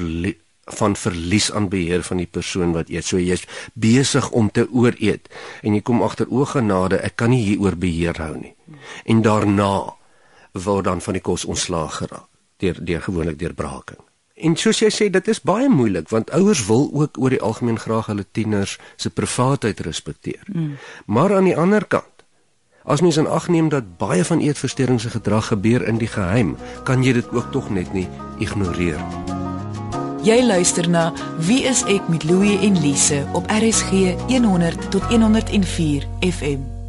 van 0.71 0.95
verlies 0.95 1.49
aan 1.53 1.67
beheer 1.71 2.03
van 2.07 2.21
die 2.21 2.29
persoon 2.31 2.77
wat 2.77 2.91
eet. 2.93 3.07
So 3.07 3.19
jy's 3.19 3.47
besig 3.75 4.29
om 4.31 4.51
te 4.51 4.69
ooreet 4.69 5.27
en 5.63 5.75
jy 5.75 5.81
kom 5.81 6.03
agter 6.03 6.29
o 6.31 6.45
genade, 6.45 7.01
ek 7.01 7.17
kan 7.17 7.33
nie 7.33 7.43
hieroor 7.47 7.79
beheer 7.79 8.19
hou 8.23 8.37
nie 8.37 8.55
en 9.05 9.23
daarna 9.23 9.73
word 10.53 10.85
dan 10.85 11.01
van 11.01 11.13
die 11.19 11.23
kos 11.23 11.45
ontslaag 11.45 11.97
geraak 12.03 12.29
deur 12.61 12.77
deur 12.85 13.01
gewoonlik 13.03 13.39
deur 13.39 13.55
braking. 13.55 14.01
En 14.41 14.57
soos 14.57 14.81
jy 14.81 14.89
sê, 14.93 15.09
dit 15.13 15.29
is 15.29 15.43
baie 15.45 15.69
moeilik 15.69 16.09
want 16.13 16.31
ouers 16.37 16.65
wil 16.67 16.89
ook 16.93 17.19
oor 17.21 17.33
die 17.33 17.43
algemeen 17.45 17.79
graag 17.81 18.09
hulle 18.13 18.25
tieners 18.33 18.79
se 18.97 19.11
privaatheid 19.11 19.81
respekteer. 19.81 20.43
Mm. 20.53 20.77
Maar 21.07 21.37
aan 21.37 21.49
die 21.49 21.57
ander 21.57 21.85
kant, 21.85 22.25
as 22.85 23.01
mens 23.05 23.17
in 23.21 23.29
ag 23.29 23.49
neem 23.49 23.69
dat 23.69 23.97
baie 24.01 24.25
van 24.25 24.41
eetversteurings 24.41 25.03
se 25.03 25.13
gedrag 25.13 25.53
gebeur 25.53 25.85
in 25.87 26.01
die 26.01 26.09
geheim, 26.09 26.57
kan 26.85 27.05
jy 27.05 27.13
dit 27.21 27.33
ook 27.37 27.53
tog 27.53 27.71
net 27.71 27.93
nie 27.93 28.09
ignoreer. 28.41 29.01
Jy 30.25 30.43
luister 30.45 30.89
na 30.89 31.07
Wie 31.49 31.63
is 31.65 31.85
ek 31.89 32.09
met 32.13 32.25
Louie 32.29 32.59
en 32.61 32.77
Lise 32.81 33.23
op 33.33 33.49
RSG 33.49 34.17
100 34.29 34.91
tot 34.91 35.09
104 35.13 36.05
FM. 36.21 36.80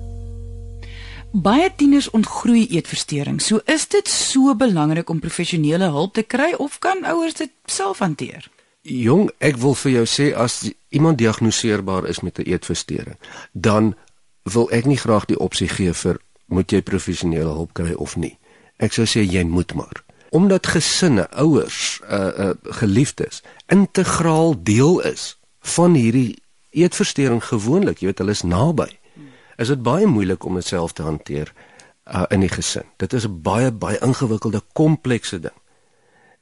Baie 1.31 1.69
tieners 1.75 2.09
ontgroei 2.09 2.65
eetversteurings. 2.75 3.45
So 3.45 3.61
is 3.65 3.87
dit 3.87 4.07
so 4.07 4.51
belangrik 4.55 5.09
om 5.09 5.19
professionele 5.19 5.87
hulp 5.93 6.13
te 6.13 6.25
kry 6.27 6.51
of 6.57 6.79
kan 6.79 7.05
ouers 7.07 7.37
dit 7.39 7.51
self 7.71 8.01
hanteer? 8.03 8.49
Jong, 8.81 9.29
ek 9.39 9.55
wil 9.61 9.77
vir 9.79 9.91
jou 9.91 10.03
sê 10.09 10.31
as 10.35 10.65
iemand 10.91 11.21
diagnoseerbaar 11.21 12.09
is 12.11 12.19
met 12.19 12.39
'n 12.39 12.51
eetversteuring, 12.51 13.15
dan 13.53 13.95
wil 14.43 14.67
ek 14.71 14.85
nie 14.85 14.97
graag 14.97 15.25
die 15.25 15.39
opsie 15.39 15.67
gee 15.69 15.93
vir 15.93 16.19
moet 16.45 16.71
jy 16.71 16.81
professionele 16.81 17.53
hulp 17.53 17.73
kry 17.73 17.93
of 17.93 18.15
nie. 18.15 18.37
Ek 18.77 18.91
sou 18.93 19.05
sê 19.05 19.23
jy 19.23 19.43
moet 19.43 19.73
maar. 19.73 20.03
Omdat 20.29 20.67
gesinne, 20.67 21.29
ouers, 21.29 22.01
uh 22.09 22.31
uh 22.37 22.53
geliefdes 22.63 23.41
integraal 23.67 24.63
deel 24.63 24.99
is 24.99 25.37
van 25.59 25.93
hierdie 25.93 26.35
eetversteuring 26.71 27.43
gewoonlik, 27.43 27.99
jy 27.99 28.05
weet, 28.05 28.17
hulle 28.17 28.31
is 28.31 28.43
naby. 28.43 29.00
Is 29.61 29.69
dit 29.69 29.83
baie 29.85 30.07
moeilik 30.09 30.45
om 30.45 30.57
dit 30.57 30.65
self 30.65 30.95
te 30.97 31.03
hanteer 31.05 31.51
uh, 32.09 32.23
in 32.29 32.39
die 32.39 32.49
gesin. 32.49 32.87
Dit 32.97 33.13
is 33.13 33.27
'n 33.27 33.41
baie 33.41 33.71
baie 33.71 33.99
ingewikkelde, 34.01 34.61
komplekse 34.73 35.39
ding. 35.39 35.57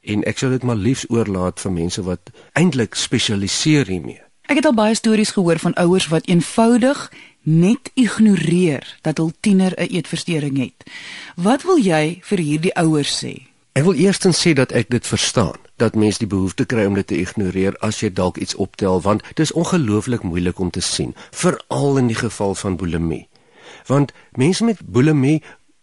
En 0.02 0.24
ek 0.24 0.38
sou 0.38 0.52
dit 0.52 0.64
maar 0.64 0.76
liefs 0.76 1.06
oorlaat 1.10 1.60
vir 1.60 1.72
mense 1.72 2.04
wat 2.04 2.32
eintlik 2.54 2.96
spesialiseer 2.96 3.88
hiermee. 3.88 4.22
Ek 4.42 4.56
het 4.56 4.66
al 4.66 4.74
baie 4.74 4.96
stories 4.96 5.32
gehoor 5.32 5.60
van 5.60 5.74
ouers 5.74 6.08
wat 6.08 6.28
eenvoudig 6.28 7.12
net 7.42 7.92
ignoreer 7.94 8.98
dat 9.02 9.18
hul 9.18 9.32
tiener 9.40 9.74
'n 9.78 9.92
eetversteuring 9.96 10.58
het. 10.58 10.90
Wat 11.36 11.64
wil 11.64 11.78
jy 11.78 12.20
vir 12.24 12.38
hierdie 12.38 12.76
ouers 12.76 13.26
sê? 13.26 13.48
Ek 13.72 13.84
wil 13.84 13.94
eerstens 13.94 14.48
sê 14.48 14.54
dat 14.54 14.72
ek 14.72 14.90
dit 14.90 15.08
verstaan 15.08 15.69
dat 15.80 15.96
mens 15.96 16.18
die 16.18 16.28
behoefte 16.28 16.66
kry 16.66 16.86
om 16.86 16.98
dit 17.00 17.08
te 17.08 17.20
ignoreer 17.20 17.78
as 17.86 18.02
jy 18.04 18.12
dalk 18.14 18.38
iets 18.38 18.56
optel 18.56 19.02
want 19.02 19.24
dit 19.28 19.46
is 19.46 19.56
ongelooflik 19.56 20.24
moeilik 20.24 20.60
om 20.60 20.70
te 20.70 20.82
sien 20.82 21.16
veral 21.32 21.98
in 21.98 22.08
die 22.08 22.20
geval 22.20 22.56
van 22.56 22.78
bulimie 22.78 23.28
want 23.88 24.14
mense 24.38 24.64
met 24.64 24.82
bulimie 24.86 25.40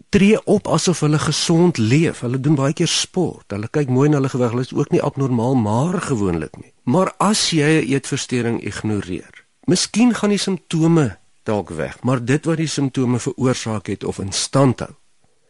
tree 0.09 0.39
op 0.45 0.69
asof 0.69 1.01
hulle 1.01 1.19
gesond 1.19 1.79
leef. 1.79 2.21
Hulle 2.25 2.41
doen 2.41 2.55
baie 2.57 2.75
keer 2.77 2.91
sport. 2.91 3.51
Hulle 3.53 3.69
kyk 3.73 3.91
mooi 3.93 4.09
na 4.09 4.21
hulle 4.21 4.31
gewig. 4.33 4.55
Hulle 4.55 4.65
is 4.65 4.75
ook 4.75 4.93
nie 4.95 5.03
abnormaal 5.03 5.59
maar 5.61 6.01
gewoonlik 6.03 6.57
nie. 6.61 6.73
Maar 6.85 7.13
as 7.19 7.51
jy 7.51 7.83
'n 7.83 7.89
eetversteuring 7.93 8.63
ignoreer, 8.63 9.45
miskien 9.67 10.15
gaan 10.15 10.31
die 10.31 10.39
simptome 10.39 11.19
dalk 11.43 11.71
weg, 11.71 12.03
maar 12.03 12.25
dit 12.25 12.45
wat 12.45 12.57
die 12.57 12.67
simptome 12.67 13.19
veroorsaak 13.19 13.87
het 13.87 14.05
of 14.05 14.19
in 14.19 14.33
stand 14.33 14.81
hou, 14.81 14.95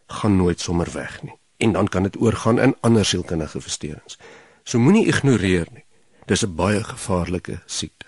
gaan 0.06 0.37
nooit 0.37 0.61
sommer 0.61 0.88
weg 0.92 1.22
nie. 1.22 1.35
En 1.57 1.73
dan 1.73 1.88
kan 1.88 2.03
dit 2.03 2.21
oorgaan 2.21 2.61
in 2.61 2.77
ander 2.81 3.05
sielkundige 3.05 3.61
versteurings. 3.61 4.19
So 4.62 4.79
moenie 4.79 5.07
ignoreer 5.07 5.66
nie. 5.73 5.85
Dis 6.27 6.42
'n 6.45 6.55
baie 6.55 6.85
gevaarlike 6.85 7.62
siekte. 7.66 8.07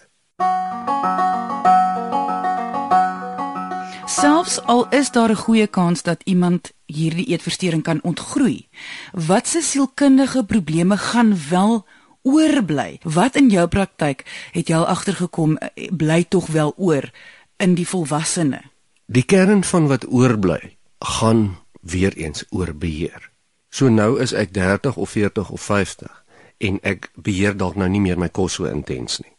Selfs 4.07 4.61
al 4.65 4.89
is 4.89 5.11
daar 5.11 5.31
'n 5.31 5.37
goeie 5.37 5.67
kans 5.67 6.03
dat 6.03 6.23
iemand 6.25 6.73
hierdie 6.87 7.27
eetversteuring 7.27 7.83
kan 7.83 8.03
ontgroei, 8.03 8.69
watse 9.13 9.63
sielkundige 9.63 10.45
probleme 10.45 10.97
gaan 10.97 11.37
wel 11.51 11.87
oorbly? 12.23 12.99
Wat 13.03 13.37
in 13.37 13.49
jou 13.49 13.69
praktyk 13.69 14.25
het 14.53 14.69
jy 14.69 14.77
al 14.77 14.87
agtergekom 14.87 15.57
eh, 15.57 15.89
bly 15.93 16.25
tog 16.29 16.47
wel 16.47 16.75
oor 16.77 17.11
in 17.57 17.75
die 17.75 17.89
volwassene? 17.89 18.63
Die 19.07 19.23
kern 19.23 19.65
van 19.65 19.87
wat 19.87 20.07
oorbly 20.09 20.77
gaan 20.99 21.59
weer 21.81 22.13
eens 22.17 22.45
oor 22.51 22.75
beheer. 22.75 23.31
So 23.69 23.89
nou 23.89 24.17
is 24.21 24.33
ek 24.33 24.53
30 24.53 24.97
of 24.97 25.11
40 25.11 25.51
of 25.51 25.61
50 25.61 26.25
en 26.59 26.79
ek 26.83 27.11
beheer 27.15 27.57
dalk 27.57 27.77
nou 27.77 27.89
nie 27.89 28.01
meer 28.01 28.19
my 28.19 28.29
kos 28.29 28.59
so 28.59 28.67
intens 28.67 29.21
nie. 29.23 29.35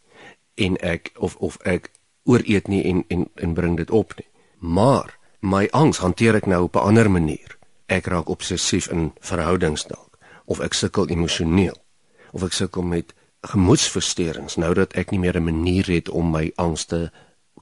En 0.55 0.77
ek 0.85 1.11
of 1.17 1.35
of 1.35 1.57
ek 1.65 1.91
ooreet 2.29 2.67
nie 2.67 2.83
en 2.83 3.03
en 3.07 3.27
en 3.35 3.53
bring 3.53 3.77
dit 3.77 3.91
op 3.91 4.13
nie. 4.17 4.27
Maar 4.59 5.17
my 5.39 5.67
angs 5.71 5.97
hanteer 6.03 6.35
ek 6.35 6.45
nou 6.45 6.63
op 6.63 6.75
'n 6.75 6.87
ander 6.91 7.11
manier. 7.11 7.57
Ek 7.87 8.05
raak 8.05 8.29
obsessief 8.29 8.87
in 8.91 9.11
verhoudings 9.19 9.85
dalk 9.87 10.17
of 10.45 10.59
ek 10.59 10.73
sukkel 10.73 11.07
emosioneel 11.07 11.77
of 12.31 12.43
ek 12.43 12.53
sukkel 12.53 12.81
met 12.81 13.13
gemoedsversteurings 13.41 14.55
nou 14.55 14.73
dat 14.73 14.93
ek 14.93 15.11
nie 15.11 15.19
meer 15.19 15.37
'n 15.37 15.43
manier 15.43 15.85
het 15.85 16.09
om 16.09 16.31
my 16.31 16.51
angste 16.55 17.11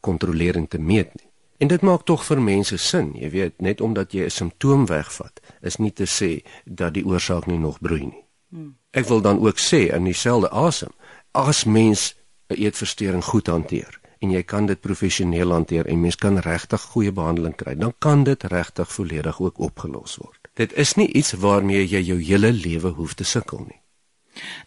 kontrolerend 0.01 0.69
te 0.69 0.79
meet 0.79 1.15
nie. 1.15 1.26
En 1.57 1.67
dit 1.67 1.81
maak 1.81 2.03
tog 2.05 2.25
vir 2.25 2.41
mense 2.41 2.77
sin, 2.77 3.11
jy 3.17 3.29
weet, 3.33 3.61
net 3.61 3.81
omdat 3.81 4.11
jy 4.13 4.25
'n 4.25 4.29
simptoom 4.29 4.85
wegvat, 4.85 5.39
is 5.61 5.77
nie 5.77 5.91
te 5.91 6.05
sê 6.05 6.45
dat 6.65 6.93
die 6.93 7.05
oorsaak 7.05 7.45
nie 7.45 7.57
nog 7.57 7.79
broei 7.79 8.05
nie. 8.05 8.23
Hmm. 8.49 8.77
Ek 8.91 9.07
wil 9.07 9.21
dan 9.21 9.39
ook 9.39 9.57
sê 9.59 9.93
in 9.93 10.03
dieselfde 10.03 10.49
asem, 10.49 10.91
as 11.31 11.63
mens 11.63 12.15
'n 12.49 12.55
eetversteuring 12.55 13.23
goed 13.23 13.47
hanteer, 13.47 13.99
en 14.19 14.31
jy 14.31 14.43
kan 14.43 14.65
dit 14.65 14.81
professioneel 14.81 15.51
hanteer 15.51 15.85
en 15.85 16.01
mens 16.01 16.15
kan 16.15 16.37
regtig 16.37 16.81
goeie 16.81 17.11
behandeling 17.11 17.55
kry, 17.55 17.75
dan 17.75 17.93
kan 17.99 18.23
dit 18.23 18.43
regtig 18.43 18.93
volledig 18.93 19.41
ook 19.41 19.59
opgelos 19.59 20.15
word. 20.15 20.39
Dit 20.53 20.73
is 20.73 20.95
nie 20.97 21.07
iets 21.13 21.33
waarmee 21.37 21.87
jy 21.87 22.01
jou 22.01 22.21
hele 22.21 22.51
lewe 22.51 22.89
hoef 22.97 23.13
te 23.13 23.23
sukkel 23.23 23.59
nie. 23.67 23.81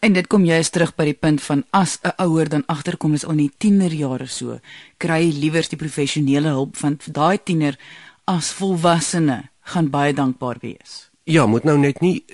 En 0.01 0.13
dit 0.13 0.27
kom 0.27 0.45
juist 0.45 0.73
terug 0.73 0.95
by 0.97 1.05
die 1.05 1.19
punt 1.19 1.43
van 1.43 1.65
as 1.71 1.99
'n 2.03 2.15
ouer 2.23 2.49
dan 2.49 2.67
agterkom 2.67 3.15
is 3.15 3.25
al 3.25 3.31
in 3.31 3.47
die 3.49 3.57
tienerjare 3.59 4.27
so, 4.27 4.61
kry 4.99 5.21
jy 5.21 5.33
liewer 5.41 5.67
die 5.69 5.77
professionele 5.77 6.49
hulp 6.49 6.77
van 6.77 6.99
daai 7.07 7.39
tiener 7.43 7.79
as 8.25 8.53
volwassene 8.53 9.51
gaan 9.61 9.91
baie 9.91 10.13
dankbaar 10.13 10.57
wees. 10.61 11.11
Ja, 11.25 11.47
moet 11.47 11.65
nou 11.65 11.79
net 11.79 12.01
nie 12.01 12.25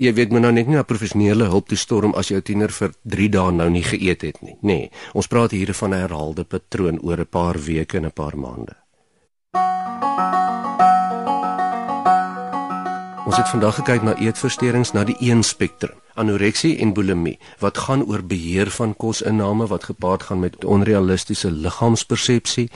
jy 0.00 0.12
weet 0.16 0.32
men 0.32 0.46
nou 0.46 0.52
net 0.52 0.68
nie 0.68 0.78
na 0.78 0.86
professionele 0.88 1.50
hulp 1.52 1.68
toe 1.68 1.78
storm 1.78 2.14
as 2.16 2.30
jou 2.32 2.40
tiener 2.40 2.72
vir 2.72 2.94
3 3.14 3.28
dae 3.36 3.52
nou 3.52 3.68
nie 3.72 3.84
geëet 3.84 4.22
het 4.24 4.42
nie. 4.42 4.56
Nee, 4.64 4.90
ons 5.12 5.28
praat 5.28 5.52
hier 5.52 5.74
van 5.74 5.90
'n 5.92 6.00
herhaalde 6.00 6.44
patroon 6.44 7.00
oor 7.04 7.20
'n 7.20 7.26
paar 7.26 7.58
weke 7.58 7.98
en 7.98 8.06
'n 8.06 8.12
paar 8.12 8.36
maande. 8.36 8.79
Ons 13.30 13.38
het 13.38 13.48
vandag 13.48 13.76
gekyk 13.78 14.02
na 14.02 14.16
eetversteurings 14.18 14.90
na 14.90 15.04
die 15.06 15.14
een 15.22 15.44
spektrum, 15.46 15.94
anoreksie 16.18 16.72
en 16.82 16.90
bulimie, 16.96 17.36
wat 17.62 17.78
gaan 17.78 18.02
oor 18.02 18.24
beheer 18.26 18.70
van 18.74 18.96
kosinname 18.98 19.68
wat 19.70 19.84
gepaard 19.86 20.24
gaan 20.26 20.40
met 20.42 20.64
onrealistiese 20.64 21.50
liggaamspersepsie, 21.50 22.66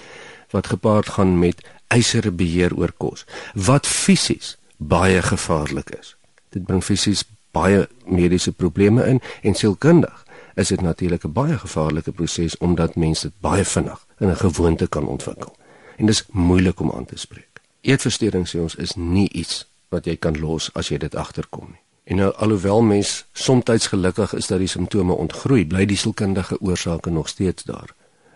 wat 0.55 0.71
gepaard 0.71 1.09
gaan 1.17 1.39
met 1.39 1.65
eisere 1.91 2.31
beheer 2.31 2.71
oor 2.79 2.95
kos, 2.95 3.27
wat 3.55 3.87
fisies 3.87 4.55
baie 4.79 5.23
gevaarlik 5.23 5.91
is 5.99 6.15
dit 6.55 6.63
bring 6.71 6.85
fisies 6.87 7.25
baie 7.51 7.89
mediese 8.07 8.53
probleme 8.53 9.03
in 9.11 9.21
en 9.43 9.59
sielkundig 9.59 10.23
is 10.55 10.71
dit 10.71 10.81
natuurlik 10.81 11.27
'n 11.27 11.33
baie 11.33 11.59
gevaarlike 11.59 12.13
proses 12.13 12.57
omdat 12.57 12.95
mense 12.97 13.27
dit 13.27 13.41
baie 13.41 13.65
vinnig 13.65 14.07
in 14.19 14.31
'n 14.31 14.37
gewoonte 14.37 14.87
kan 14.87 15.07
ontwikkel 15.07 15.57
en 15.97 16.07
dis 16.07 16.25
moeilik 16.31 16.81
om 16.81 16.91
aan 16.91 17.05
te 17.05 17.19
spreek. 17.19 17.61
Eetversteuring 17.81 18.49
sê 18.49 18.59
ons 18.59 18.75
is 18.75 18.95
nie 18.95 19.29
iets 19.33 19.67
wat 19.95 20.11
jy 20.11 20.17
kan 20.17 20.39
los 20.43 20.71
as 20.75 20.91
jy 20.91 20.99
dit 20.99 21.15
agterkom 21.15 21.71
nie. 21.71 21.83
En 22.05 22.21
nou 22.21 22.33
alhoewel 22.37 22.83
mens 22.83 23.25
soms 23.33 23.87
gelukkig 23.87 24.35
is 24.35 24.47
dat 24.47 24.59
die 24.61 24.69
simptome 24.69 25.13
ontgroei, 25.13 25.65
bly 25.67 25.87
die 25.89 25.97
sielkundige 25.97 26.61
oorsake 26.61 27.11
nog 27.11 27.29
steeds 27.29 27.65
daar 27.65 27.95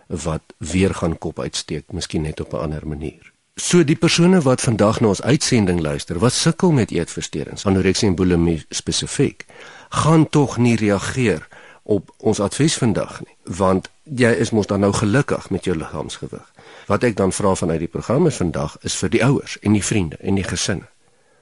wat 0.09 0.41
weer 0.57 0.93
gaan 0.95 1.17
kop 1.17 1.39
uitsteek, 1.39 1.91
miskien 1.93 2.21
net 2.21 2.39
op 2.41 2.53
'n 2.53 2.57
ander 2.57 2.87
manier. 2.87 3.31
So 3.55 3.83
die 3.83 3.95
persone 3.95 4.41
wat 4.41 4.61
vandag 4.61 4.99
na 4.99 5.07
ons 5.07 5.21
uitsending 5.21 5.79
luister, 5.79 6.19
wat 6.19 6.33
sukkel 6.33 6.71
met 6.71 6.91
eetversteurings, 6.91 7.65
anoreksie 7.65 8.07
en 8.07 8.15
bulimie 8.15 8.65
spesifiek, 8.69 9.45
gaan 9.89 10.29
tog 10.29 10.57
nie 10.57 10.75
reageer 10.75 11.47
op 11.83 12.13
ons 12.17 12.39
advies 12.39 12.77
vandag 12.77 13.19
nie, 13.19 13.35
want 13.43 13.89
jy 14.03 14.31
is 14.31 14.49
mos 14.49 14.67
dan 14.67 14.79
nou 14.79 14.93
gelukkig 14.93 15.49
met 15.49 15.63
jou 15.63 15.77
liggaamsgewig. 15.77 16.53
Wat 16.87 17.03
ek 17.03 17.15
dan 17.15 17.31
vra 17.31 17.55
vanuit 17.55 17.79
die 17.79 17.87
programme 17.87 18.31
vandag 18.31 18.77
is 18.81 18.95
vir 18.95 19.09
die 19.09 19.23
ouers 19.25 19.59
en 19.59 19.73
die 19.73 19.83
vriende 19.83 20.17
en 20.19 20.35
die 20.35 20.43
gesinne 20.43 20.87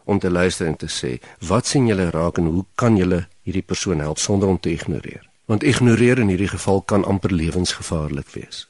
om 0.08 0.20
te 0.20 0.32
luister 0.32 0.68
en 0.68 0.78
te 0.80 0.88
sê, 0.88 1.18
wat 1.48 1.68
sien 1.68 1.88
julle 1.88 2.10
raak 2.16 2.40
en 2.40 2.48
hoe 2.54 2.66
kan 2.76 2.98
julle 2.98 3.26
hierdie 3.44 3.66
persoon 3.66 4.00
help 4.00 4.20
sonder 4.24 4.50
om 4.50 4.60
te 4.60 4.72
ignoreer? 4.72 5.28
Want 5.46 5.64
ignoreer 5.64 6.20
in 6.20 6.32
hierdie 6.32 6.52
geval 6.52 6.82
kan 6.82 7.06
amper 7.06 7.34
lewensgevaarlik 7.34 8.32
wees. 8.36 8.66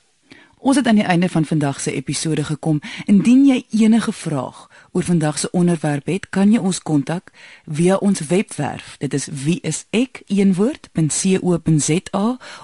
Ons 0.57 0.75
het 0.75 0.87
aan 0.87 0.97
die 0.97 1.05
einde 1.05 1.29
van 1.29 1.45
vandag 1.45 1.79
se 1.81 1.91
episode 1.93 2.43
gekom. 2.43 2.79
Indien 3.05 3.45
jy 3.45 3.65
enige 3.69 4.11
vraag 4.11 4.69
oor 4.91 5.03
vandag 5.03 5.39
se 5.39 5.51
onderwerp 5.51 6.05
het, 6.05 6.29
kan 6.29 6.51
jy 6.51 6.57
ons 6.59 6.81
kontak 6.81 7.31
via 7.65 7.95
ons 7.95 8.19
webwerf. 8.27 8.95
Dit 8.97 9.13
is 9.13 9.27
wieisek.co.za 9.45 10.27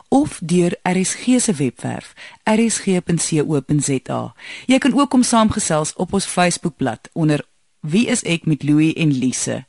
of 0.09 0.39
deur 0.43 0.75
RSG 0.81 1.25
se 1.37 1.53
webwerf 1.53 2.13
rsg.co.za. 2.43 4.33
Jy 4.65 4.77
kan 4.77 4.99
ook 4.99 5.09
kom 5.09 5.23
saamgesels 5.23 5.93
op 5.93 6.13
ons 6.13 6.25
Facebookblad 6.25 7.09
onder 7.13 7.45
Wie 7.83 8.07
is 8.07 8.21
ek 8.23 8.45
met 8.47 8.63
Louie 8.63 8.93
en 8.95 9.11
Lise. 9.11 9.65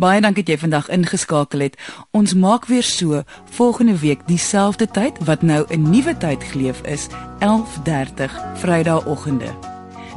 Baie 0.00 0.20
dankie 0.24 0.40
dat 0.46 0.54
jy 0.54 0.60
vandag 0.62 0.86
ingeskakel 0.88 1.66
het. 1.66 1.74
Ons 2.16 2.32
maak 2.34 2.64
weer 2.70 2.82
so 2.82 3.20
volgende 3.58 3.98
week 4.00 4.22
dieselfde 4.24 4.86
tyd 4.88 5.20
wat 5.28 5.42
nou 5.42 5.66
'n 5.68 5.90
nuwe 5.90 6.16
tyd 6.16 6.44
geleef 6.44 6.80
is, 6.88 7.08
11:30 7.40 8.32
Vrydagoggende. 8.54 9.52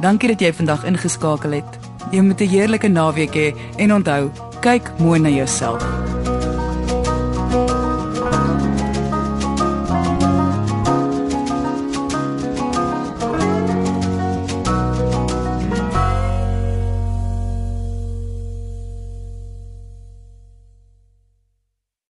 Dankie 0.00 0.28
dat 0.28 0.40
jy 0.40 0.52
vandag 0.52 0.84
ingeskakel 0.84 1.52
het. 1.52 1.78
Jy 2.10 2.20
moet 2.20 2.40
'n 2.40 2.48
heerlike 2.48 2.88
naweek 2.88 3.34
hê 3.34 3.54
en 3.76 3.94
onthou, 3.94 4.30
kyk 4.60 4.98
mooi 4.98 5.20
na 5.20 5.28
jouself. 5.28 5.84